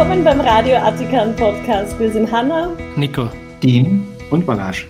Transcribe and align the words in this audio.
Willkommen 0.00 0.24
beim 0.24 0.40
Radio 0.40 0.76
Attikan 0.78 1.36
Podcast. 1.36 2.00
Wir 2.00 2.10
sind 2.10 2.32
Hanna, 2.32 2.70
Nico, 2.96 3.28
Dean 3.62 4.02
und 4.30 4.46
Balazs. 4.46 4.86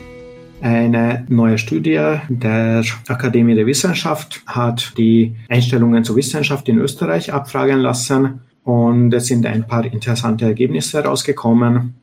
Eine 0.60 1.26
neue 1.28 1.58
Studie 1.58 2.18
der 2.28 2.84
Akademie 3.08 3.56
der 3.56 3.66
Wissenschaft 3.66 4.40
hat 4.46 4.96
die 4.96 5.34
Einstellungen 5.48 6.04
zur 6.04 6.14
Wissenschaft 6.14 6.68
in 6.68 6.78
Österreich 6.78 7.32
abfragen 7.32 7.80
lassen 7.80 8.42
und 8.62 9.12
es 9.12 9.26
sind 9.26 9.46
ein 9.46 9.66
paar 9.66 9.84
interessante 9.84 10.44
Ergebnisse 10.44 11.02
herausgekommen. 11.02 11.94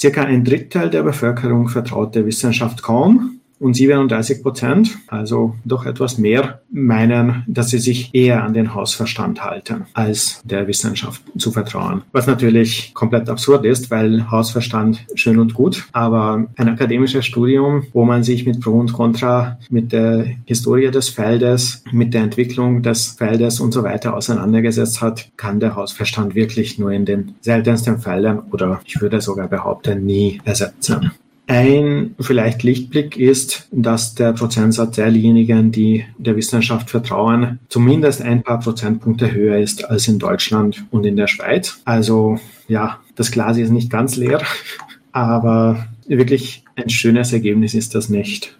Circa 0.00 0.22
ein 0.22 0.42
Drittel 0.42 0.88
der 0.88 1.02
Bevölkerung 1.02 1.68
vertraut 1.68 2.14
der 2.14 2.24
Wissenschaft 2.24 2.82
kaum 2.82 3.40
und 3.64 3.74
37 3.74 4.42
Prozent, 4.42 4.98
also 5.06 5.54
doch 5.64 5.86
etwas 5.86 6.18
mehr, 6.18 6.60
meinen, 6.70 7.44
dass 7.46 7.70
sie 7.70 7.78
sich 7.78 8.14
eher 8.14 8.44
an 8.44 8.52
den 8.52 8.74
Hausverstand 8.74 9.42
halten, 9.42 9.86
als 9.94 10.42
der 10.44 10.68
Wissenschaft 10.68 11.22
zu 11.38 11.50
vertrauen. 11.50 12.02
Was 12.12 12.26
natürlich 12.26 12.92
komplett 12.92 13.30
absurd 13.30 13.64
ist, 13.64 13.90
weil 13.90 14.30
Hausverstand 14.30 15.06
schön 15.14 15.38
und 15.38 15.54
gut, 15.54 15.86
aber 15.92 16.46
ein 16.56 16.68
akademisches 16.68 17.24
Studium, 17.24 17.84
wo 17.94 18.04
man 18.04 18.22
sich 18.22 18.44
mit 18.44 18.60
Pro 18.60 18.72
und 18.72 18.92
Contra, 18.92 19.58
mit 19.70 19.92
der 19.92 20.26
Historie 20.44 20.90
des 20.90 21.08
Feldes, 21.08 21.82
mit 21.90 22.12
der 22.12 22.22
Entwicklung 22.22 22.82
des 22.82 23.16
Feldes 23.18 23.60
und 23.60 23.72
so 23.72 23.82
weiter 23.82 24.14
auseinandergesetzt 24.14 25.00
hat, 25.00 25.30
kann 25.38 25.58
der 25.58 25.74
Hausverstand 25.74 26.34
wirklich 26.34 26.78
nur 26.78 26.92
in 26.92 27.06
den 27.06 27.34
seltensten 27.40 27.98
Fällen 27.98 28.40
oder 28.52 28.82
ich 28.84 29.00
würde 29.00 29.22
sogar 29.22 29.48
behaupten, 29.48 30.04
nie 30.04 30.42
ersetzen. 30.44 31.12
Ein 31.46 32.14
vielleicht 32.18 32.62
Lichtblick 32.62 33.18
ist, 33.18 33.68
dass 33.70 34.14
der 34.14 34.32
Prozentsatz 34.32 34.96
derjenigen, 34.96 35.72
die 35.72 36.06
der 36.16 36.36
Wissenschaft 36.36 36.88
vertrauen, 36.88 37.58
zumindest 37.68 38.22
ein 38.22 38.42
paar 38.42 38.60
Prozentpunkte 38.60 39.30
höher 39.30 39.58
ist 39.58 39.84
als 39.84 40.08
in 40.08 40.18
Deutschland 40.18 40.86
und 40.90 41.04
in 41.04 41.16
der 41.16 41.26
Schweiz. 41.26 41.82
Also 41.84 42.38
ja, 42.66 43.00
das 43.14 43.30
Glas 43.30 43.58
ist 43.58 43.70
nicht 43.70 43.90
ganz 43.90 44.16
leer, 44.16 44.40
aber 45.12 45.86
wirklich 46.06 46.64
ein 46.76 46.88
schönes 46.88 47.32
Ergebnis 47.32 47.74
ist 47.74 47.94
das 47.94 48.08
nicht. 48.08 48.56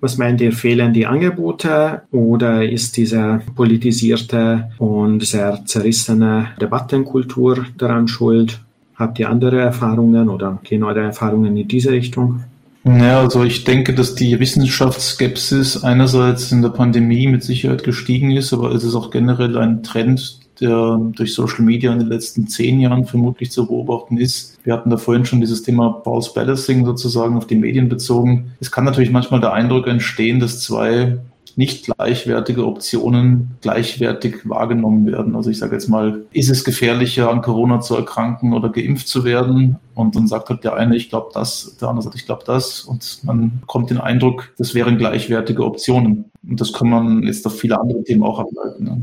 Was 0.00 0.16
meint 0.16 0.40
ihr, 0.40 0.52
fehlen 0.52 0.94
die 0.94 1.06
Angebote 1.06 2.02
oder 2.10 2.66
ist 2.66 2.96
diese 2.96 3.42
politisierte 3.54 4.70
und 4.78 5.22
sehr 5.26 5.62
zerrissene 5.66 6.48
Debattenkultur 6.60 7.66
daran 7.76 8.08
schuld? 8.08 8.60
Habt 9.00 9.18
ihr 9.18 9.30
andere 9.30 9.58
Erfahrungen 9.58 10.28
oder 10.28 10.58
gehen 10.62 10.84
eure 10.84 11.00
Erfahrungen 11.00 11.56
in 11.56 11.66
diese 11.66 11.90
Richtung? 11.90 12.44
Ja, 12.84 13.20
also 13.20 13.44
ich 13.44 13.64
denke, 13.64 13.94
dass 13.94 14.14
die 14.14 14.38
Wissenschaftsskepsis 14.38 15.82
einerseits 15.82 16.52
in 16.52 16.60
der 16.60 16.68
Pandemie 16.68 17.26
mit 17.26 17.42
Sicherheit 17.42 17.82
gestiegen 17.82 18.30
ist, 18.30 18.52
aber 18.52 18.72
es 18.72 18.84
ist 18.84 18.94
auch 18.94 19.10
generell 19.10 19.56
ein 19.56 19.82
Trend, 19.82 20.40
der 20.60 21.00
durch 21.16 21.32
Social 21.32 21.62
Media 21.62 21.90
in 21.94 21.98
den 21.98 22.08
letzten 22.08 22.46
zehn 22.46 22.78
Jahren 22.78 23.06
vermutlich 23.06 23.50
zu 23.50 23.66
beobachten 23.66 24.18
ist. 24.18 24.58
Wir 24.64 24.74
hatten 24.74 24.90
da 24.90 24.98
vorhin 24.98 25.24
schon 25.24 25.40
dieses 25.40 25.62
Thema 25.62 26.02
False 26.04 26.32
Balancing 26.34 26.84
sozusagen 26.84 27.38
auf 27.38 27.46
die 27.46 27.56
Medien 27.56 27.88
bezogen. 27.88 28.52
Es 28.60 28.70
kann 28.70 28.84
natürlich 28.84 29.10
manchmal 29.10 29.40
der 29.40 29.54
Eindruck 29.54 29.86
entstehen, 29.86 30.40
dass 30.40 30.60
zwei 30.60 31.16
nicht 31.56 31.84
gleichwertige 31.84 32.66
Optionen 32.66 33.56
gleichwertig 33.60 34.48
wahrgenommen 34.48 35.06
werden. 35.06 35.36
Also 35.36 35.50
ich 35.50 35.58
sage 35.58 35.74
jetzt 35.74 35.88
mal, 35.88 36.24
ist 36.32 36.50
es 36.50 36.64
gefährlicher, 36.64 37.30
an 37.30 37.42
Corona 37.42 37.80
zu 37.80 37.96
erkranken 37.96 38.52
oder 38.52 38.68
geimpft 38.68 39.08
zu 39.08 39.24
werden? 39.24 39.76
Und 39.94 40.16
dann 40.16 40.26
sagt 40.26 40.48
halt 40.48 40.64
der 40.64 40.74
eine, 40.74 40.96
ich 40.96 41.10
glaube 41.10 41.30
das, 41.34 41.76
der 41.80 41.88
andere 41.88 42.04
sagt, 42.04 42.16
ich 42.16 42.26
glaube 42.26 42.44
das. 42.46 42.80
Und 42.80 43.20
man 43.24 43.60
bekommt 43.60 43.90
den 43.90 43.98
Eindruck, 43.98 44.52
das 44.58 44.74
wären 44.74 44.98
gleichwertige 44.98 45.64
Optionen. 45.64 46.30
Und 46.48 46.60
das 46.60 46.72
kann 46.72 46.88
man 46.88 47.22
jetzt 47.24 47.46
auf 47.46 47.58
viele 47.58 47.80
andere 47.80 48.02
Themen 48.04 48.22
auch 48.22 48.38
ableiten. 48.38 48.84
Ne? 48.84 49.02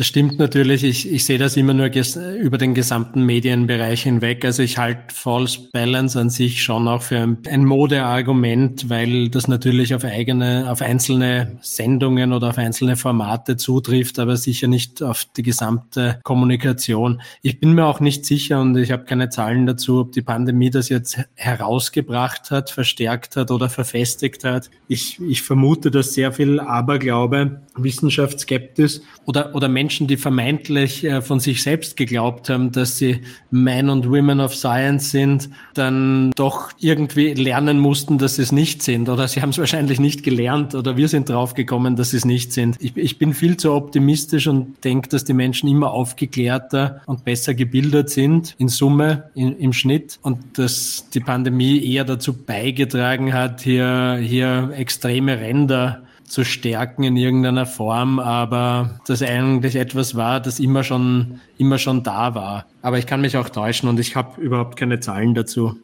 Das 0.00 0.06
stimmt 0.06 0.38
natürlich. 0.38 0.82
Ich, 0.82 1.12
ich 1.12 1.26
sehe 1.26 1.36
das 1.36 1.58
immer 1.58 1.74
nur 1.74 1.90
über 2.38 2.56
den 2.56 2.72
gesamten 2.72 3.26
Medienbereich 3.26 4.04
hinweg. 4.04 4.46
Also 4.46 4.62
ich 4.62 4.78
halte 4.78 5.14
False 5.14 5.68
Balance 5.74 6.18
an 6.18 6.30
sich 6.30 6.62
schon 6.62 6.88
auch 6.88 7.02
für 7.02 7.18
ein, 7.18 7.36
ein 7.46 7.66
Modeargument, 7.66 8.88
weil 8.88 9.28
das 9.28 9.46
natürlich 9.46 9.94
auf 9.94 10.02
eigene, 10.02 10.70
auf 10.70 10.80
einzelne 10.80 11.58
Sendungen 11.60 12.32
oder 12.32 12.48
auf 12.48 12.56
einzelne 12.56 12.96
Formate 12.96 13.58
zutrifft, 13.58 14.18
aber 14.18 14.38
sicher 14.38 14.68
nicht 14.68 15.02
auf 15.02 15.26
die 15.36 15.42
gesamte 15.42 16.18
Kommunikation. 16.22 17.20
Ich 17.42 17.60
bin 17.60 17.74
mir 17.74 17.84
auch 17.84 18.00
nicht 18.00 18.24
sicher 18.24 18.58
und 18.62 18.78
ich 18.78 18.92
habe 18.92 19.04
keine 19.04 19.28
Zahlen 19.28 19.66
dazu, 19.66 20.00
ob 20.00 20.12
die 20.12 20.22
Pandemie 20.22 20.70
das 20.70 20.88
jetzt 20.88 21.18
herausgebracht 21.34 22.50
hat, 22.50 22.70
verstärkt 22.70 23.36
hat 23.36 23.50
oder 23.50 23.68
verfestigt 23.68 24.44
hat. 24.44 24.70
Ich, 24.88 25.20
ich 25.20 25.42
vermute, 25.42 25.90
dass 25.90 26.14
sehr 26.14 26.32
viel 26.32 26.58
Aberglaube, 26.58 27.60
Wissenschaftsskeptis 27.76 29.02
oder, 29.26 29.54
oder 29.54 29.68
Menschen, 29.68 29.89
die 29.98 30.16
vermeintlich 30.16 31.04
äh, 31.04 31.22
von 31.22 31.40
sich 31.40 31.62
selbst 31.62 31.96
geglaubt 31.96 32.48
haben, 32.48 32.72
dass 32.72 32.98
sie 32.98 33.20
Men 33.50 33.90
und 33.90 34.08
Women 34.08 34.40
of 34.40 34.54
Science 34.54 35.10
sind, 35.10 35.50
dann 35.74 36.30
doch 36.36 36.70
irgendwie 36.78 37.34
lernen 37.34 37.78
mussten, 37.78 38.18
dass 38.18 38.36
sie 38.36 38.42
es 38.42 38.52
nicht 38.52 38.82
sind. 38.82 39.08
Oder 39.08 39.28
sie 39.28 39.42
haben 39.42 39.50
es 39.50 39.58
wahrscheinlich 39.58 40.00
nicht 40.00 40.22
gelernt 40.22 40.74
oder 40.74 40.96
wir 40.96 41.08
sind 41.08 41.28
draufgekommen, 41.28 41.96
dass 41.96 42.10
sie 42.10 42.18
es 42.18 42.24
nicht 42.24 42.52
sind. 42.52 42.76
Ich, 42.80 42.96
ich 42.96 43.18
bin 43.18 43.34
viel 43.34 43.56
zu 43.56 43.72
optimistisch 43.72 44.46
und 44.46 44.84
denke, 44.84 45.08
dass 45.08 45.24
die 45.24 45.34
Menschen 45.34 45.68
immer 45.68 45.92
aufgeklärter 45.92 47.02
und 47.06 47.24
besser 47.24 47.54
gebildet 47.54 48.10
sind, 48.10 48.54
in 48.58 48.68
Summe, 48.68 49.30
in, 49.34 49.58
im 49.58 49.72
Schnitt. 49.72 50.18
Und 50.22 50.58
dass 50.58 51.08
die 51.12 51.20
Pandemie 51.20 51.84
eher 51.84 52.04
dazu 52.04 52.32
beigetragen 52.32 53.32
hat, 53.32 53.62
hier, 53.62 54.18
hier 54.22 54.70
extreme 54.74 55.38
Ränder 55.38 56.02
zu 56.30 56.44
stärken 56.44 57.02
in 57.02 57.16
irgendeiner 57.16 57.66
Form, 57.66 58.20
aber 58.20 59.00
das 59.06 59.20
eigentlich 59.20 59.74
etwas 59.74 60.14
war, 60.14 60.40
das 60.40 60.60
immer 60.60 60.84
schon, 60.84 61.40
immer 61.58 61.76
schon 61.76 62.04
da 62.04 62.36
war. 62.36 62.66
Aber 62.82 62.98
ich 62.98 63.06
kann 63.06 63.20
mich 63.20 63.36
auch 63.36 63.48
täuschen 63.48 63.88
und 63.88 63.98
ich 63.98 64.14
habe 64.14 64.40
überhaupt 64.40 64.76
keine 64.78 65.00
Zahlen 65.00 65.34
dazu. 65.34 65.74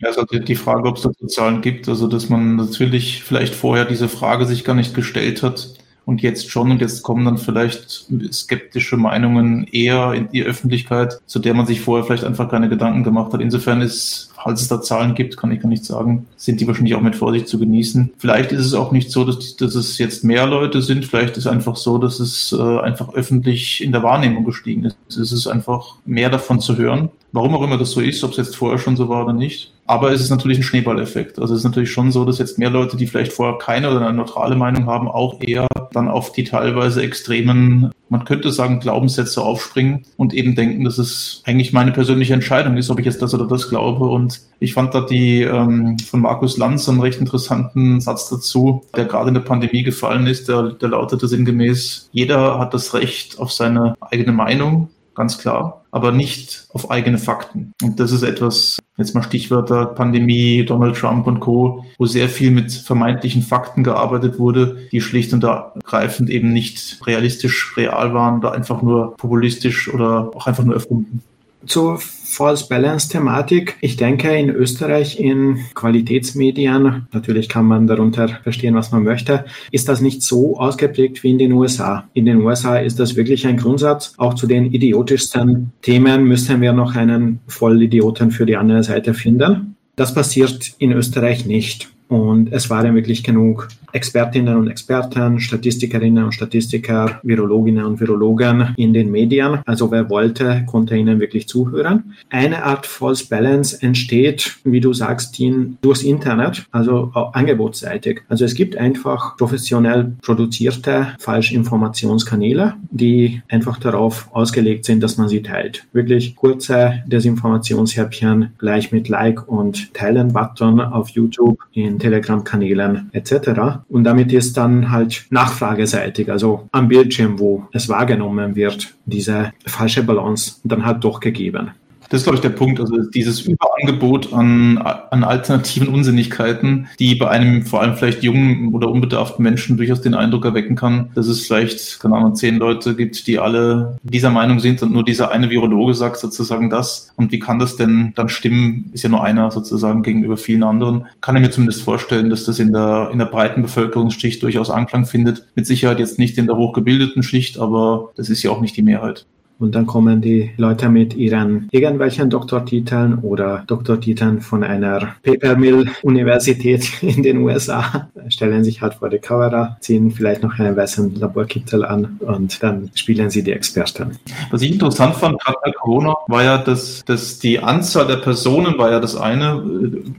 Also 0.00 0.24
die 0.24 0.54
Frage, 0.54 0.88
ob 0.88 0.96
es 0.96 1.02
dazu 1.02 1.26
Zahlen 1.26 1.60
gibt, 1.62 1.88
also 1.88 2.06
dass 2.06 2.28
man 2.28 2.56
natürlich 2.56 3.24
vielleicht 3.24 3.54
vorher 3.54 3.84
diese 3.84 4.08
Frage 4.08 4.46
sich 4.46 4.64
gar 4.64 4.74
nicht 4.74 4.94
gestellt 4.94 5.42
hat 5.42 5.74
und 6.04 6.22
jetzt 6.22 6.50
schon 6.50 6.70
und 6.70 6.80
jetzt 6.80 7.02
kommen 7.02 7.24
dann 7.24 7.38
vielleicht 7.38 8.06
skeptische 8.32 8.96
Meinungen 8.96 9.66
eher 9.70 10.12
in 10.14 10.28
die 10.30 10.44
Öffentlichkeit, 10.44 11.20
zu 11.26 11.40
der 11.40 11.54
man 11.54 11.66
sich 11.66 11.80
vorher 11.80 12.04
vielleicht 12.04 12.24
einfach 12.24 12.48
keine 12.48 12.68
Gedanken 12.68 13.02
gemacht 13.02 13.32
hat. 13.32 13.40
Insofern 13.40 13.80
ist 13.80 14.31
falls 14.42 14.62
es 14.62 14.68
da 14.68 14.80
Zahlen 14.80 15.14
gibt, 15.14 15.36
kann 15.36 15.52
ich 15.52 15.60
gar 15.60 15.68
nicht 15.68 15.84
sagen, 15.84 16.26
sind 16.36 16.60
die 16.60 16.66
wahrscheinlich 16.66 16.94
auch 16.94 17.00
mit 17.00 17.16
Vorsicht 17.16 17.48
zu 17.48 17.58
genießen. 17.58 18.12
Vielleicht 18.18 18.52
ist 18.52 18.66
es 18.66 18.74
auch 18.74 18.92
nicht 18.92 19.10
so, 19.10 19.24
dass, 19.24 19.56
dass 19.56 19.74
es 19.74 19.98
jetzt 19.98 20.24
mehr 20.24 20.46
Leute 20.46 20.82
sind. 20.82 21.04
Vielleicht 21.04 21.36
ist 21.36 21.46
es 21.46 21.52
einfach 21.52 21.76
so, 21.76 21.98
dass 21.98 22.20
es 22.20 22.52
äh, 22.52 22.78
einfach 22.80 23.14
öffentlich 23.14 23.82
in 23.82 23.92
der 23.92 24.02
Wahrnehmung 24.02 24.44
gestiegen 24.44 24.84
ist. 24.84 24.96
Es 25.08 25.32
ist 25.32 25.46
einfach 25.46 25.96
mehr 26.04 26.30
davon 26.30 26.60
zu 26.60 26.76
hören. 26.76 27.10
Warum 27.32 27.54
auch 27.54 27.62
immer 27.62 27.78
das 27.78 27.92
so 27.92 28.00
ist, 28.00 28.22
ob 28.24 28.32
es 28.32 28.36
jetzt 28.36 28.56
vorher 28.56 28.78
schon 28.78 28.96
so 28.96 29.08
war 29.08 29.24
oder 29.24 29.32
nicht. 29.32 29.72
Aber 29.86 30.12
es 30.12 30.20
ist 30.20 30.30
natürlich 30.30 30.58
ein 30.58 30.64
Schneeballeffekt. 30.64 31.38
Also 31.38 31.54
es 31.54 31.60
ist 31.60 31.64
natürlich 31.64 31.90
schon 31.90 32.12
so, 32.12 32.24
dass 32.24 32.38
jetzt 32.38 32.58
mehr 32.58 32.70
Leute, 32.70 32.96
die 32.96 33.06
vielleicht 33.06 33.32
vorher 33.32 33.58
keine 33.58 33.90
oder 33.90 34.06
eine 34.06 34.16
neutrale 34.16 34.54
Meinung 34.54 34.86
haben, 34.86 35.08
auch 35.08 35.40
eher 35.40 35.66
dann 35.92 36.08
auf 36.08 36.32
die 36.32 36.44
teilweise 36.44 37.02
extremen, 37.02 37.90
man 38.12 38.26
könnte 38.26 38.52
sagen, 38.52 38.78
Glaubenssätze 38.78 39.40
aufspringen 39.40 40.04
und 40.18 40.34
eben 40.34 40.54
denken, 40.54 40.84
dass 40.84 40.98
es 40.98 41.42
eigentlich 41.46 41.72
meine 41.72 41.92
persönliche 41.92 42.34
Entscheidung 42.34 42.76
ist, 42.76 42.90
ob 42.90 42.98
ich 42.98 43.06
jetzt 43.06 43.22
das 43.22 43.32
oder 43.32 43.46
das 43.46 43.70
glaube. 43.70 44.04
Und 44.04 44.42
ich 44.60 44.74
fand 44.74 44.94
da 44.94 45.00
die 45.00 45.40
ähm, 45.40 45.96
von 45.98 46.20
Markus 46.20 46.58
Lanz 46.58 46.86
einen 46.90 47.00
recht 47.00 47.20
interessanten 47.20 48.02
Satz 48.02 48.28
dazu, 48.28 48.82
der 48.94 49.06
gerade 49.06 49.28
in 49.28 49.34
der 49.34 49.40
Pandemie 49.40 49.82
gefallen 49.82 50.26
ist, 50.26 50.46
der, 50.46 50.72
der 50.72 50.90
lautete 50.90 51.26
sinngemäß, 51.26 52.10
jeder 52.12 52.58
hat 52.58 52.74
das 52.74 52.92
Recht 52.92 53.38
auf 53.38 53.50
seine 53.50 53.94
eigene 54.02 54.32
Meinung, 54.32 54.90
ganz 55.22 55.38
klar, 55.38 55.84
aber 55.92 56.10
nicht 56.10 56.66
auf 56.72 56.90
eigene 56.90 57.16
Fakten. 57.16 57.72
Und 57.80 58.00
das 58.00 58.10
ist 58.10 58.24
etwas, 58.24 58.78
jetzt 58.96 59.14
mal 59.14 59.22
Stichwörter 59.22 59.86
Pandemie, 59.86 60.64
Donald 60.64 60.96
Trump 60.96 61.28
und 61.28 61.38
Co., 61.38 61.84
wo 61.96 62.06
sehr 62.06 62.28
viel 62.28 62.50
mit 62.50 62.72
vermeintlichen 62.72 63.42
Fakten 63.42 63.84
gearbeitet 63.84 64.40
wurde, 64.40 64.88
die 64.90 65.00
schlicht 65.00 65.32
und 65.32 65.44
ergreifend 65.44 66.28
eben 66.28 66.52
nicht 66.52 66.98
realistisch 67.06 67.76
real 67.76 68.12
waren 68.14 68.38
oder 68.38 68.50
einfach 68.50 68.82
nur 68.82 69.16
populistisch 69.16 69.94
oder 69.94 70.32
auch 70.34 70.48
einfach 70.48 70.64
nur 70.64 70.74
erfunden 70.74 71.22
zur 71.66 71.98
False 71.98 72.66
Balance 72.68 73.10
Thematik. 73.10 73.76
Ich 73.80 73.96
denke, 73.96 74.34
in 74.34 74.50
Österreich 74.50 75.20
in 75.20 75.58
Qualitätsmedien, 75.74 77.06
natürlich 77.12 77.48
kann 77.48 77.66
man 77.66 77.86
darunter 77.86 78.28
verstehen, 78.42 78.74
was 78.74 78.90
man 78.90 79.02
möchte, 79.02 79.44
ist 79.70 79.88
das 79.88 80.00
nicht 80.00 80.22
so 80.22 80.58
ausgeprägt 80.58 81.22
wie 81.22 81.30
in 81.30 81.38
den 81.38 81.52
USA. 81.52 82.08
In 82.14 82.24
den 82.24 82.42
USA 82.42 82.78
ist 82.78 82.98
das 82.98 83.16
wirklich 83.16 83.46
ein 83.46 83.58
Grundsatz. 83.58 84.14
Auch 84.16 84.34
zu 84.34 84.46
den 84.46 84.72
idiotischsten 84.72 85.72
Themen 85.82 86.24
müssen 86.24 86.60
wir 86.60 86.72
noch 86.72 86.96
einen 86.96 87.40
Vollidioten 87.46 88.30
für 88.30 88.46
die 88.46 88.56
andere 88.56 88.82
Seite 88.82 89.14
finden. 89.14 89.76
Das 89.94 90.14
passiert 90.14 90.72
in 90.78 90.92
Österreich 90.92 91.44
nicht. 91.44 91.91
Und 92.12 92.52
es 92.52 92.68
waren 92.68 92.94
wirklich 92.94 93.22
genug 93.22 93.68
Expertinnen 93.92 94.56
und 94.56 94.68
Experten, 94.68 95.40
Statistikerinnen 95.40 96.24
und 96.24 96.32
Statistiker, 96.32 97.20
Virologinnen 97.22 97.86
und 97.86 98.00
Virologen 98.00 98.74
in 98.76 98.92
den 98.92 99.10
Medien. 99.10 99.60
Also 99.64 99.90
wer 99.90 100.10
wollte, 100.10 100.64
konnte 100.66 100.94
ihnen 100.94 101.20
wirklich 101.20 101.48
zuhören. 101.48 102.12
Eine 102.28 102.64
Art 102.64 102.84
False 102.84 103.26
Balance 103.28 103.82
entsteht, 103.82 104.58
wie 104.64 104.80
du 104.80 104.92
sagst, 104.92 105.40
in, 105.40 105.78
durchs 105.80 106.02
Internet, 106.02 106.66
also 106.70 107.12
angebotsseitig. 107.14 108.20
Also 108.28 108.44
es 108.44 108.54
gibt 108.54 108.76
einfach 108.76 109.38
professionell 109.38 110.12
produzierte 110.20 111.14
Falschinformationskanäle, 111.18 112.74
die 112.90 113.40
einfach 113.48 113.78
darauf 113.78 114.28
ausgelegt 114.32 114.84
sind, 114.84 115.02
dass 115.02 115.16
man 115.16 115.30
sie 115.30 115.42
teilt. 115.42 115.86
Wirklich 115.94 116.36
kurze 116.36 117.02
Desinformationshäppchen 117.06 118.50
gleich 118.58 118.92
mit 118.92 119.08
Like 119.08 119.48
und 119.48 119.94
Teilen-Button 119.94 120.80
auf 120.80 121.08
YouTube 121.10 121.58
in 121.72 122.01
Telegram-Kanälen 122.02 123.10
etc. 123.12 123.84
Und 123.88 124.04
damit 124.04 124.32
ist 124.32 124.56
dann 124.56 124.90
halt 124.90 125.26
nachfrageseitig, 125.30 126.30
also 126.30 126.68
am 126.72 126.88
Bildschirm, 126.88 127.38
wo 127.38 127.68
es 127.72 127.88
wahrgenommen 127.88 128.56
wird, 128.56 128.94
diese 129.06 129.52
falsche 129.66 130.02
Balance 130.02 130.56
dann 130.64 130.84
halt 130.84 131.04
doch 131.04 131.20
gegeben. 131.20 131.70
Das 132.12 132.20
ist, 132.20 132.24
glaube 132.24 132.36
ich, 132.36 132.42
der 132.42 132.50
Punkt. 132.50 132.78
Also 132.78 132.98
dieses 133.08 133.40
Überangebot 133.40 134.34
an, 134.34 134.76
an 134.76 135.24
alternativen 135.24 135.88
Unsinnigkeiten, 135.88 136.86
die 136.98 137.14
bei 137.14 137.30
einem 137.30 137.64
vor 137.64 137.80
allem 137.80 137.96
vielleicht 137.96 138.22
jungen 138.22 138.74
oder 138.74 138.90
unbedarften 138.90 139.42
Menschen 139.42 139.78
durchaus 139.78 140.02
den 140.02 140.12
Eindruck 140.12 140.44
erwecken 140.44 140.76
kann, 140.76 141.08
dass 141.14 141.26
es 141.26 141.46
vielleicht, 141.46 142.00
keine 142.00 142.16
Ahnung, 142.16 142.34
zehn 142.34 142.58
Leute 142.58 142.96
gibt, 142.96 143.26
die 143.26 143.38
alle 143.38 143.96
dieser 144.02 144.28
Meinung 144.28 144.60
sind 144.60 144.82
und 144.82 144.92
nur 144.92 145.06
dieser 145.06 145.30
eine 145.30 145.48
Virologe 145.48 145.94
sagt 145.94 146.18
sozusagen 146.18 146.68
das. 146.68 147.10
Und 147.16 147.32
wie 147.32 147.38
kann 147.38 147.58
das 147.58 147.76
denn 147.76 148.12
dann 148.14 148.28
stimmen? 148.28 148.90
Ist 148.92 149.04
ja 149.04 149.08
nur 149.08 149.24
einer 149.24 149.50
sozusagen 149.50 150.02
gegenüber 150.02 150.36
vielen 150.36 150.64
anderen. 150.64 151.06
Kann 151.22 151.36
ich 151.36 151.40
mir 151.40 151.50
zumindest 151.50 151.80
vorstellen, 151.80 152.28
dass 152.28 152.44
das 152.44 152.58
in 152.58 152.74
der, 152.74 153.08
in 153.10 153.20
der 153.20 153.24
breiten 153.24 153.62
Bevölkerungsschicht 153.62 154.42
durchaus 154.42 154.68
Anklang 154.68 155.06
findet. 155.06 155.46
Mit 155.54 155.66
Sicherheit 155.66 155.98
jetzt 155.98 156.18
nicht 156.18 156.36
in 156.36 156.44
der 156.44 156.58
hochgebildeten 156.58 157.22
Schicht, 157.22 157.58
aber 157.58 158.10
das 158.16 158.28
ist 158.28 158.42
ja 158.42 158.50
auch 158.50 158.60
nicht 158.60 158.76
die 158.76 158.82
Mehrheit. 158.82 159.24
Und 159.62 159.76
dann 159.76 159.86
kommen 159.86 160.20
die 160.20 160.50
Leute 160.56 160.88
mit 160.88 161.14
ihren 161.14 161.68
irgendwelchen 161.70 162.28
Doktortiteln 162.28 163.20
oder 163.20 163.62
Doktortiteln 163.68 164.40
von 164.40 164.64
einer 164.64 165.14
Papermill-Universität 165.22 166.90
in 167.02 167.22
den 167.22 167.38
USA, 167.38 168.08
stellen 168.26 168.64
sich 168.64 168.82
halt 168.82 168.94
vor 168.94 169.08
die 169.08 169.20
Kamera, 169.20 169.76
ziehen 169.78 170.10
vielleicht 170.10 170.42
noch 170.42 170.58
einen 170.58 170.76
weißen 170.76 171.14
Laborkittel 171.14 171.84
an 171.84 172.18
und 172.18 172.60
dann 172.60 172.90
spielen 172.96 173.30
sie 173.30 173.44
die 173.44 173.52
Experten. 173.52 174.18
Was 174.50 174.62
ich 174.62 174.72
interessant 174.72 175.14
fand, 175.14 175.40
gerade 175.40 175.58
bei 175.64 175.70
Corona, 175.70 176.16
war 176.26 176.42
ja, 176.42 176.58
dass, 176.58 177.04
dass 177.04 177.38
die 177.38 177.60
Anzahl 177.60 178.08
der 178.08 178.16
Personen 178.16 178.76
war 178.78 178.90
ja 178.90 178.98
das 178.98 179.14
eine, 179.14 179.62